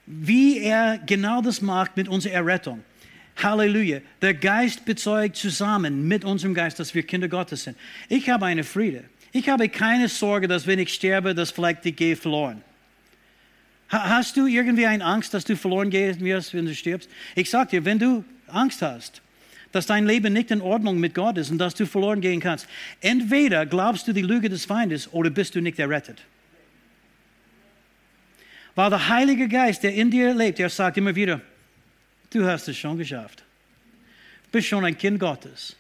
[0.07, 2.85] Wie er genau das macht mit unserer Errettung.
[3.43, 3.99] Halleluja.
[4.23, 7.77] Der Geist bezeugt zusammen mit unserem Geist, dass wir Kinder Gottes sind.
[8.09, 9.03] Ich habe eine Friede.
[9.33, 12.63] Ich habe keine Sorge, dass wenn ich sterbe, dass vielleicht ich gehe verloren.
[13.89, 17.11] Hast du irgendwie eine Angst, dass du verloren gehen wirst, wenn du stirbst?
[17.35, 19.23] Ich sage dir, wenn du Angst hast,
[19.73, 22.69] dass dein Leben nicht in Ordnung mit Gott ist und dass du verloren gehen kannst,
[23.01, 26.23] entweder glaubst du die Lüge des Feindes oder bist du nicht errettet.
[28.75, 31.41] Weil der Heilige Geist, der in dir lebt, der sagt immer wieder,
[32.35, 33.45] Du hast es schon geschafft.
[34.45, 35.77] Du bist schon ein Kind Gottes.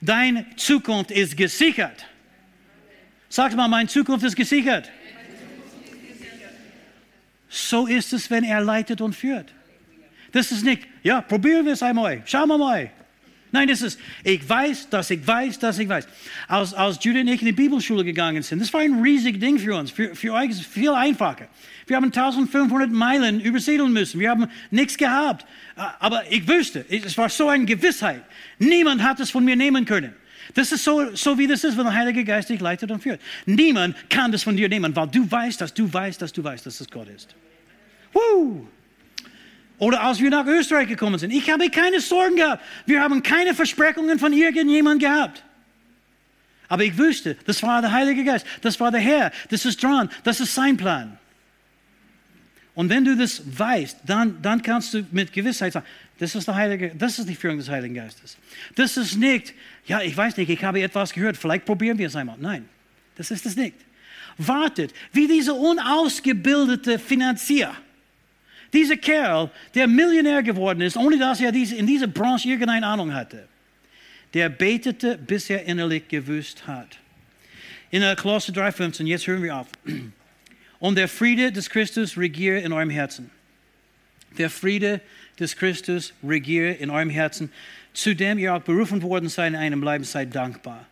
[0.00, 2.06] Deine Zukunft ist gesichert.
[3.28, 4.88] Sag mal, meine Zukunft ist gesichert.
[7.48, 9.52] So ist es, wenn er leitet und führt.
[10.30, 12.92] Das ist nicht, ja, probieren wir es einmal, schauen wir mal.
[13.52, 16.06] Nein, das ist, ich weiß, dass ich weiß, dass ich weiß.
[16.46, 19.58] Als, als Judy und ich in die Bibelschule gegangen sind, das war ein riesiges Ding
[19.58, 19.90] für uns.
[19.90, 21.48] Für, für euch ist es viel einfacher.
[21.86, 24.20] Wir haben 1500 Meilen übersiedeln müssen.
[24.20, 25.44] Wir haben nichts gehabt.
[25.98, 28.22] Aber ich wüsste, es war so eine Gewissheit.
[28.58, 30.14] Niemand hat es von mir nehmen können.
[30.54, 33.20] Das ist so, so wie das ist, wenn der Heilige Geist dich leitet und führt.
[33.46, 36.66] Niemand kann das von dir nehmen, weil du weißt, dass du weißt, dass du weißt,
[36.66, 37.34] dass es Gott ist.
[38.12, 38.66] Woo!
[39.80, 41.32] Oder als wir nach Österreich gekommen sind.
[41.32, 42.62] Ich habe keine Sorgen gehabt.
[42.86, 45.42] Wir haben keine Versprechungen von irgendjemandem gehabt.
[46.68, 50.08] Aber ich wüsste, das war der Heilige Geist, das war der Herr, das ist dran,
[50.22, 51.18] das ist sein Plan.
[52.74, 55.86] Und wenn du das weißt, dann, dann kannst du mit Gewissheit sagen,
[56.18, 58.36] das ist, der Heilige, das ist die Führung des Heiligen Geistes.
[58.76, 59.54] Das ist nicht,
[59.86, 62.36] ja, ich weiß nicht, ich habe etwas gehört, vielleicht probieren wir es einmal.
[62.38, 62.68] Nein,
[63.16, 63.74] das ist es nicht.
[64.38, 67.74] Wartet, wie dieser unausgebildete Finanzier.
[68.72, 73.48] Dieser Kerl, der Millionär geworden ist, ohne dass er in dieser Branche irgendeine Ahnung hatte,
[74.34, 76.98] der betete, bis er innerlich gewusst hat.
[77.90, 79.66] In der Kolosser 3,15, jetzt hören wir auf.
[80.78, 83.30] Und der Friede des Christus regiere in eurem Herzen.
[84.38, 85.00] Der Friede
[85.38, 87.50] des Christus regiere in eurem Herzen,
[87.92, 90.86] zu dem ihr auch berufen worden seid in einem Bleiben, seid dankbar.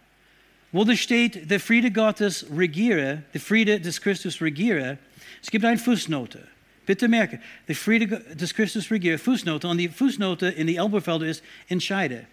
[0.72, 4.98] Wo da steht, der Friede Gottes regiere, der Friede des Christus regiere,
[5.40, 6.46] es gibt eine Fußnote.
[6.88, 11.44] Bitte merke, der Friede des Christus regiere, Fußnote, und die Fußnote in die Elberfelder ist,
[11.68, 12.24] entscheide.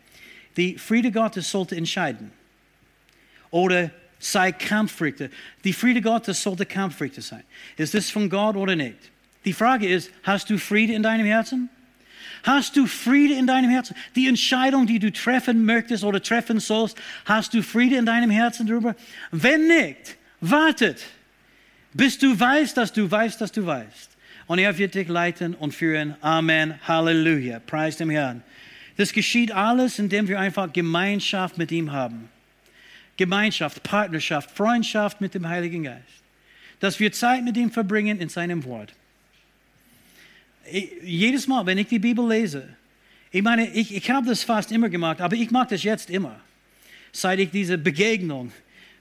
[0.55, 2.31] Die Friede Gottes sollte entscheiden.
[3.51, 5.27] Oder sei Kampfrichter.
[5.65, 7.43] Die Friede Gottes sollte Kampfrichter sein.
[7.75, 8.95] Ist das von Gott oder nicht?
[9.43, 11.67] Die Frage ist, hast du Friede in deinem Herzen?
[12.43, 13.93] Hast du Friede in deinem Herzen?
[14.15, 18.67] Die Entscheidung, die du treffen möchtest oder treffen sollst, hast du Friede in deinem Herzen
[18.67, 18.95] darüber?
[19.31, 21.03] Wenn nicht, wartet,
[21.91, 24.14] bis du weißt, dass du weißt, dass du weißt.
[24.47, 26.15] Und er wird dich leiten und führen.
[26.21, 26.79] Amen.
[26.87, 27.59] Halleluja.
[27.59, 28.43] Preis dem Herrn.
[28.97, 32.29] Das geschieht alles, indem wir einfach Gemeinschaft mit ihm haben.
[33.17, 36.03] Gemeinschaft, Partnerschaft, Freundschaft mit dem Heiligen Geist.
[36.79, 38.93] Dass wir Zeit mit ihm verbringen in seinem Wort.
[40.71, 42.67] Ich, jedes Mal, wenn ich die Bibel lese,
[43.31, 46.39] ich meine, ich, ich habe das fast immer gemacht, aber ich mache das jetzt immer.
[47.11, 48.51] Seit ich diese Begegnung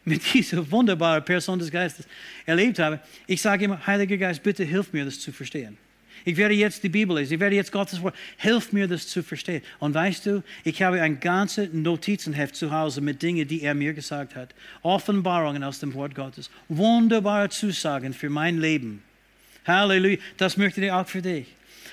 [0.04, 2.06] mit dieser wunderbaren Person des Geistes
[2.46, 5.78] erlebt habe, ich sage immer, Heiliger Geist, bitte hilf mir, das zu verstehen.
[6.26, 8.14] Ich werde jetzt die Bibel lesen, ich werde jetzt Gottes Wort.
[8.38, 9.62] Hilf mir, das zu verstehen.
[9.78, 13.92] Und weißt du, ich habe ein ganzes Notizenheft zu Hause mit Dingen, die er mir
[13.92, 14.54] gesagt hat.
[14.82, 16.50] Offenbarungen aus dem Wort Gottes.
[16.68, 19.02] Wunderbare Zusagen für mein Leben.
[19.66, 20.16] Halleluja.
[20.38, 21.46] Das möchte ich auch für dich.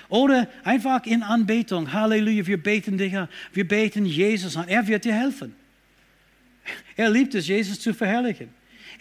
[0.07, 1.91] Oder einfach in Anbetung.
[1.91, 2.47] Halleluja.
[2.47, 3.27] Wir beten dich an.
[3.51, 4.67] Wir beten Jesus an.
[4.69, 5.55] Er wird dir helfen.
[6.95, 8.49] Er liebt es, Jesus zu verherrlichen.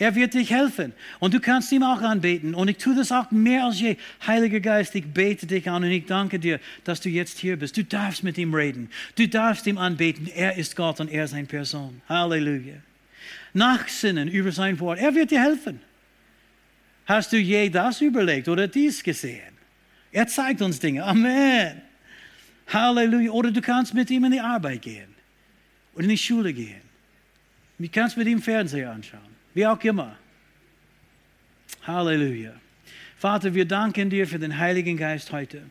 [0.01, 0.95] Er wird dich helfen.
[1.19, 2.55] Und du kannst ihm auch anbeten.
[2.55, 3.97] Und ich tue das auch mehr als je.
[4.27, 7.77] Heiliger Geist, ich bete dich an und ich danke dir, dass du jetzt hier bist.
[7.77, 8.89] Du darfst mit ihm reden.
[9.17, 10.27] Du darfst ihm anbeten.
[10.35, 12.01] Er ist Gott und er ist eine Person.
[12.09, 12.77] Halleluja.
[13.53, 14.99] Nachsinnen über sein Wort.
[14.99, 15.81] Er wird dir helfen.
[17.05, 19.53] Hast du je das überlegt oder dies gesehen?
[20.13, 21.05] Er zeigt uns Dinge.
[21.05, 21.83] Amen.
[22.69, 23.33] Halleluja.
[23.33, 25.15] Oder du kannst mit ihm in die Arbeit gehen
[25.93, 26.90] oder in die Schule gehen.
[27.81, 29.23] Du kannst mit ihm Fernseher anschauen.
[29.55, 30.15] Wie auch immer.
[31.83, 32.53] Halleluja.
[33.17, 35.63] Vater, wir danken dir für den Heiligen Geist heute.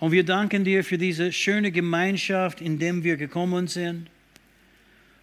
[0.00, 4.08] Und wir danken dir für diese schöne Gemeinschaft, in der wir gekommen sind.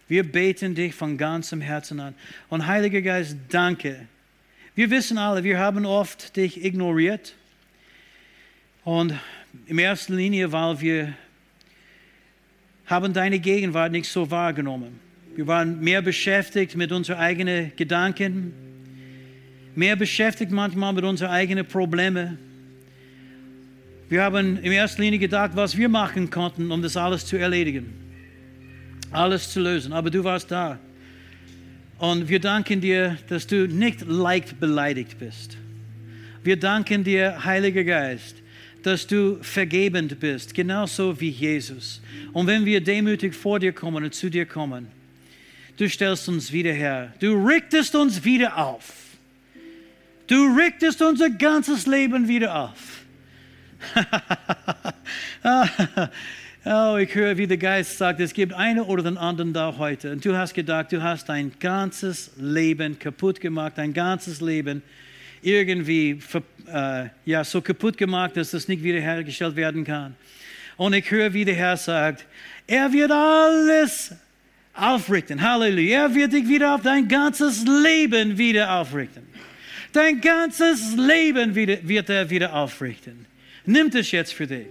[0.08, 2.14] Wir beten dich von ganzem Herzen an.
[2.48, 4.08] Und Heiliger Geist, danke.
[4.74, 7.34] Wir wissen alle, wir haben oft dich ignoriert.
[8.82, 9.14] Und
[9.66, 11.14] in erster Linie, weil wir
[12.86, 15.09] haben deine Gegenwart nicht so wahrgenommen.
[15.36, 18.52] Wir waren mehr beschäftigt mit unseren eigenen Gedanken,
[19.74, 22.38] mehr beschäftigt manchmal mit unseren eigenen Problemen.
[24.08, 27.92] Wir haben in erster Linie gedacht, was wir machen konnten, um das alles zu erledigen,
[29.12, 29.92] alles zu lösen.
[29.92, 30.80] Aber du warst da.
[31.98, 35.56] Und wir danken dir, dass du nicht leicht beleidigt bist.
[36.42, 38.36] Wir danken dir, Heiliger Geist,
[38.82, 42.00] dass du vergebend bist, genauso wie Jesus.
[42.32, 44.88] Und wenn wir demütig vor dir kommen und zu dir kommen,
[45.80, 47.12] du stellst uns wieder her.
[47.20, 48.92] Du richtest uns wieder auf.
[50.26, 53.00] Du richtest unser ganzes Leben wieder auf.
[56.66, 60.12] oh, ich höre, wie der Geist sagt, es gibt einen oder den anderen da heute.
[60.12, 64.82] Und du hast gedacht, du hast dein ganzes Leben kaputt gemacht, dein ganzes Leben
[65.40, 66.20] irgendwie
[66.70, 70.14] äh, ja, so kaputt gemacht, dass das nicht wiederhergestellt werden kann.
[70.76, 72.26] Und ich höre, wie der Herr sagt,
[72.66, 74.14] er wird alles
[74.80, 75.40] aufrichten.
[75.42, 76.04] Halleluja.
[76.04, 79.22] Er wird dich wieder auf dein ganzes Leben wieder aufrichten.
[79.92, 83.26] Dein ganzes Leben wieder, wird er wieder aufrichten.
[83.66, 84.68] Nimm es jetzt für dich.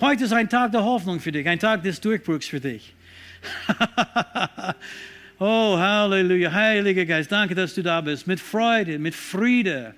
[0.00, 2.92] Heute ist ein Tag der Hoffnung für dich, ein Tag des Durchbruchs für dich.
[5.38, 6.52] oh, Halleluja.
[6.52, 8.26] Heiliger Geist, danke, dass du da bist.
[8.26, 9.94] Mit Freude, mit Friede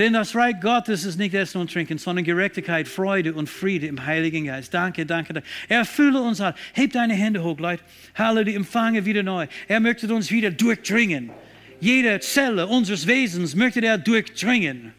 [0.00, 4.06] denn das Reich Gottes ist nicht Essen und Trinken, sondern Gerechtigkeit, Freude und Friede im
[4.06, 4.72] Heiligen Geist.
[4.72, 5.48] Danke, danke, danke.
[5.68, 6.54] Erfülle uns all.
[6.72, 7.82] Hebt deine Hände hoch, Leute.
[8.14, 9.46] Halleluja, empfange wieder neu.
[9.68, 11.30] Er möchte uns wieder durchdringen.
[11.80, 14.94] Jede Zelle unseres Wesens möchte er durchdringen.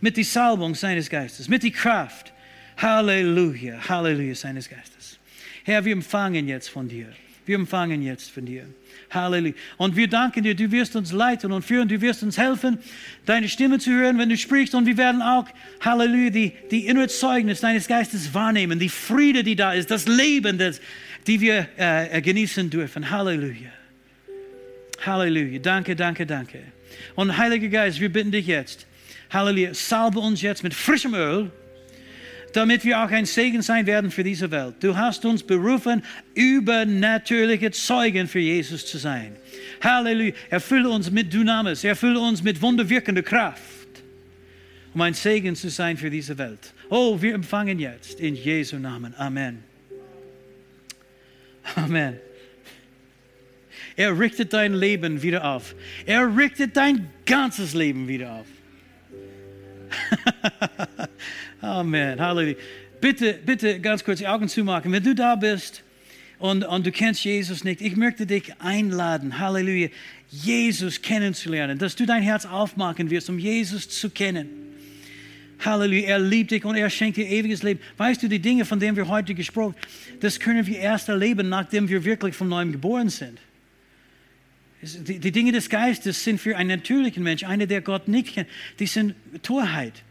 [0.00, 2.32] Mit der Salbung seines Geistes, mit der Kraft.
[2.78, 5.18] Halleluja, Halleluja seines Geistes.
[5.64, 7.08] Herr, wir empfangen jetzt von dir.
[7.44, 8.64] Wir empfangen jetzt von dir.
[9.10, 9.54] Halleluja.
[9.76, 12.78] Und wir danken dir, du wirst uns leiten und führen, du wirst uns helfen,
[13.26, 14.74] deine Stimme zu hören, wenn du sprichst.
[14.74, 15.46] Und wir werden auch,
[15.80, 20.58] Halleluja, die, die innere Zeugnis deines Geistes wahrnehmen, die Friede, die da ist, das Leben,
[20.58, 20.80] das,
[21.26, 23.10] die wir äh, genießen dürfen.
[23.10, 23.70] Halleluja.
[25.04, 25.58] Halleluja.
[25.60, 26.60] Danke, danke, danke.
[27.14, 28.86] Und Heiliger Geist, wir bitten dich jetzt,
[29.30, 31.50] Halleluja, salbe uns jetzt mit frischem Öl
[32.52, 34.76] damit wir auch ein Segen sein werden für diese Welt.
[34.80, 36.02] Du hast uns berufen,
[36.34, 39.36] übernatürliche Zeugen für Jesus zu sein.
[39.82, 40.32] Halleluja.
[40.50, 43.62] Erfülle uns mit Dynamis, erfülle uns mit wunderwirkender Kraft,
[44.94, 46.72] um ein Segen zu sein für diese Welt.
[46.88, 49.14] Oh, wir empfangen jetzt in Jesu Namen.
[49.16, 49.62] Amen.
[51.76, 52.18] Amen.
[53.96, 55.74] Er richtet dein Leben wieder auf.
[56.06, 58.46] Er richtet dein ganzes Leben wieder auf.
[61.60, 62.20] Amen.
[62.20, 62.56] Halleluja.
[63.00, 64.92] Bitte, bitte ganz kurz die Augen zumachen.
[64.92, 65.82] Wenn du da bist
[66.38, 69.88] und, und du kennst Jesus nicht, ich möchte dich einladen, Halleluja,
[70.30, 74.48] Jesus kennenzulernen, dass du dein Herz aufmachen wirst, um Jesus zu kennen.
[75.64, 77.80] Halleluja, er liebt dich und er schenkt dir ewiges Leben.
[77.96, 81.48] Weißt du, die Dinge, von denen wir heute gesprochen haben, das können wir erst erleben,
[81.48, 83.40] nachdem wir wirklich von neuem geboren sind.
[84.80, 88.48] Die, die Dinge des Geistes sind für einen natürlichen Mensch, einer, der Gott nicht kennt,
[88.78, 90.04] die sind Torheit.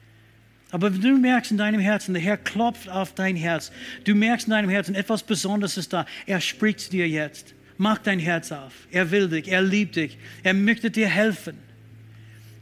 [0.71, 3.71] Aber wenn du merkst in deinem Herzen, der Herr klopft auf dein Herz,
[4.03, 7.53] du merkst in deinem Herzen, etwas Besonderes ist da, er spricht dir jetzt.
[7.77, 8.73] Mach dein Herz auf.
[8.91, 11.57] Er will dich, er liebt dich, er möchte dir helfen.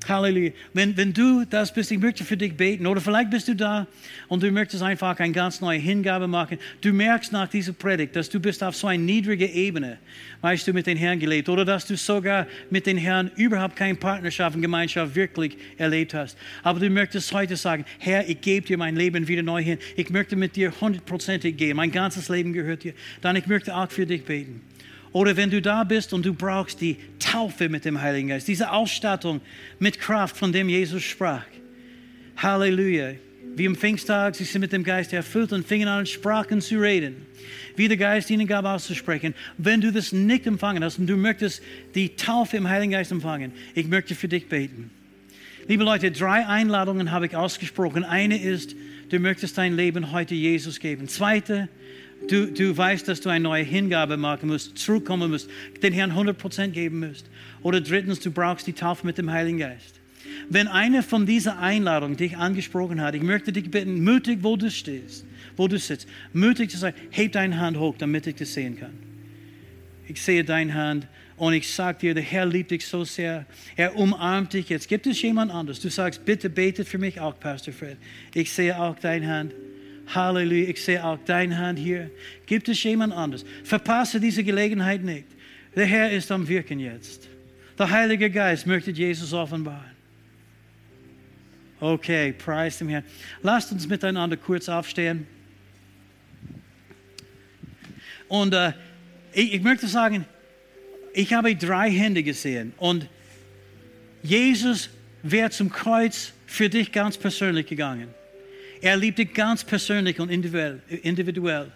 [0.07, 0.51] Halleluja.
[0.73, 2.87] Wenn, wenn du das bist, ich möchte für dich beten.
[2.87, 3.87] Oder vielleicht bist du da
[4.27, 6.57] und du möchtest einfach eine ganz neue Hingabe machen.
[6.81, 9.97] Du merkst nach dieser Predigt, dass du bist auf so einer niedrigen Ebene,
[10.41, 11.49] weißt du, mit den Herrn gelebt.
[11.49, 16.37] Oder dass du sogar mit den Herrn überhaupt keine Partnerschaft und Gemeinschaft wirklich erlebt hast.
[16.63, 19.77] Aber du möchtest heute sagen, Herr, ich gebe dir mein Leben wieder neu hin.
[19.95, 21.77] Ich möchte mit dir hundertprozentig gehen.
[21.77, 22.93] Mein ganzes Leben gehört dir.
[23.21, 24.61] Dann ich möchte auch für dich beten.
[25.15, 28.69] Oder wenn du da bist und du brauchst die Taufe mit dem Heiligen Geist, diese
[28.69, 29.39] Ausstattung
[29.79, 31.45] mit Kraft, von dem Jesus sprach.
[32.35, 33.13] Halleluja.
[33.55, 37.25] Wie am Pfingsttag, sie sind mit dem Geist erfüllt und fingen an, Sprachen zu reden.
[37.77, 39.33] Wie der Geist ihnen gab, auszusprechen.
[39.57, 41.63] Wenn du das nicht empfangen hast und du möchtest
[41.95, 44.91] die Taufe im Heiligen Geist empfangen, ich möchte für dich beten.
[45.65, 48.03] Liebe Leute, drei Einladungen habe ich ausgesprochen.
[48.03, 48.75] Eine ist,
[49.07, 51.07] du möchtest dein Leben heute Jesus geben.
[51.07, 51.69] Zweite,
[52.29, 55.49] Du, du weißt, dass du eine neue Hingabe machen musst, zurückkommen musst,
[55.83, 57.29] den Herrn 100% geben musst.
[57.61, 59.99] Oder drittens, du brauchst die Taufe mit dem Heiligen Geist.
[60.49, 64.69] Wenn eine von diesen Einladungen dich angesprochen hat, ich möchte dich bitten, mutig, wo du
[64.69, 68.77] stehst, wo du sitzt, mutig zu sagen, heb deine Hand hoch, damit ich das sehen
[68.77, 68.93] kann.
[70.07, 71.07] Ich sehe deine Hand
[71.37, 73.45] und ich sage dir, der Herr liebt dich so sehr.
[73.75, 74.69] Er umarmt dich.
[74.69, 75.79] Jetzt gibt es jemand anderes.
[75.79, 77.97] Du sagst, bitte betet für mich auch, Pastor Fred.
[78.33, 79.53] Ich sehe auch deine Hand.
[80.13, 82.11] Halleluja, ich sehe auch deine Hand hier.
[82.45, 83.45] Gibt es jemand anderes?
[83.63, 85.25] Verpasse diese Gelegenheit nicht.
[85.75, 87.27] Der Herr ist am Wirken jetzt.
[87.77, 89.95] Der Heilige Geist möchte Jesus offenbaren.
[91.79, 93.03] Okay, preis dem Herrn.
[93.41, 95.27] Lasst uns miteinander kurz aufstehen.
[98.27, 98.71] Und äh,
[99.33, 100.25] ich, ich möchte sagen,
[101.13, 103.07] ich habe drei Hände gesehen und
[104.23, 104.89] Jesus
[105.21, 108.07] wäre zum Kreuz für dich ganz persönlich gegangen.
[108.85, 111.71] Er liebt dich ganz persönlich und individuell.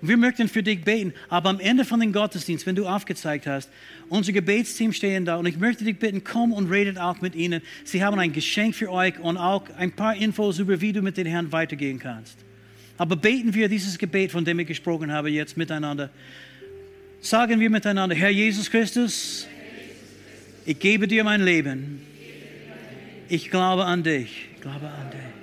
[0.00, 3.46] Und wir möchten für dich beten, aber am Ende von dem Gottesdienst, wenn du aufgezeigt
[3.46, 3.70] hast,
[4.08, 7.62] unser Gebetsteam stehen da und ich möchte dich bitten, komm und redet auch mit ihnen.
[7.84, 11.16] Sie haben ein Geschenk für euch und auch ein paar Infos über, wie du mit
[11.16, 12.36] den Herrn weitergehen kannst.
[12.98, 16.10] Aber beten wir dieses Gebet, von dem ich gesprochen habe, jetzt miteinander.
[17.20, 19.46] Sagen wir miteinander, Herr Jesus Christus,
[20.66, 22.04] ich gebe dir mein Leben.
[23.28, 24.48] Ich glaube an dich.
[24.56, 25.41] Ich glaube an dich.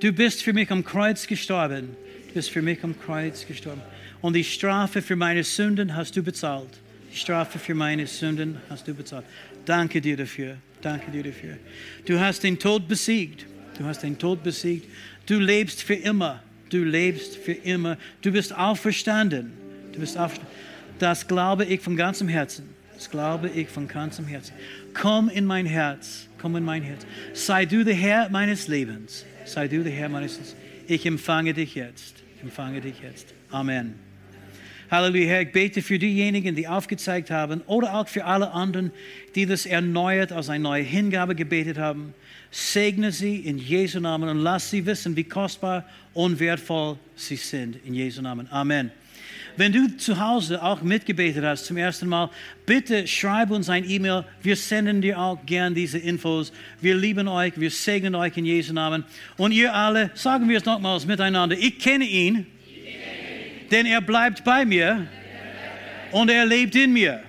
[0.00, 1.96] Du bist für mich am Kreuz gestorben.
[2.28, 3.82] Du bist für mich am Kreuz gestorben.
[4.20, 6.80] Und die Strafe für meine Sünden hast du bezahlt.
[7.12, 9.24] Die Strafe für meine Sünden hast du bezahlt.
[9.64, 10.56] Danke dir dafür.
[10.82, 11.56] Danke dir dafür.
[12.04, 13.46] Du hast den Tod besiegt.
[13.78, 14.88] Du hast den Tod besiegt.
[15.26, 16.42] Du lebst für immer.
[16.70, 17.96] Du lebst für immer.
[18.20, 19.52] Du bist auferstanden.
[19.92, 20.54] Du bist auferstanden.
[20.98, 22.68] Das glaube ich von ganzem Herzen.
[22.94, 24.54] Das glaube ich von ganzem Herzen.
[24.92, 26.28] Komm in mein Herz.
[26.40, 27.06] Komm in mein Herz.
[27.32, 29.24] Sei du der Herr meines Lebens.
[29.44, 30.56] Sei du der Herr meines Lebens.
[30.86, 32.22] Ich empfange dich jetzt.
[32.42, 33.32] Empfange dich jetzt.
[33.50, 33.94] Amen.
[34.90, 38.92] Halleluja, Herr, ich bete für diejenigen, die aufgezeigt haben oder auch für alle anderen,
[39.34, 42.14] die das erneuert als eine neue Hingabe gebetet haben.
[42.50, 47.76] Segne sie in Jesu Namen und lass sie wissen, wie kostbar und wertvoll sie sind.
[47.84, 48.46] In Jesu Namen.
[48.52, 48.92] Amen.
[49.56, 52.30] Wenn du zu Hause auch mitgebetet hast zum ersten Mal,
[52.66, 54.24] bitte schreib uns ein E-Mail.
[54.42, 56.52] Wir senden dir auch gern diese Infos.
[56.80, 59.04] Wir lieben euch, wir segnen euch in Jesu Namen.
[59.36, 61.56] Und ihr alle, sagen wir es nochmals miteinander.
[61.56, 62.46] Ich kenne ihn,
[63.70, 65.06] denn er bleibt bei mir
[66.10, 67.20] und er lebt in mir.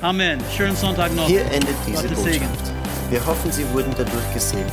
[0.00, 0.38] Amen.
[0.56, 1.26] Schönen Sonntag noch.
[1.26, 2.72] Hier endet diese Botschaft.
[3.10, 4.72] Wir hoffen, Sie wurden dadurch gesegnet.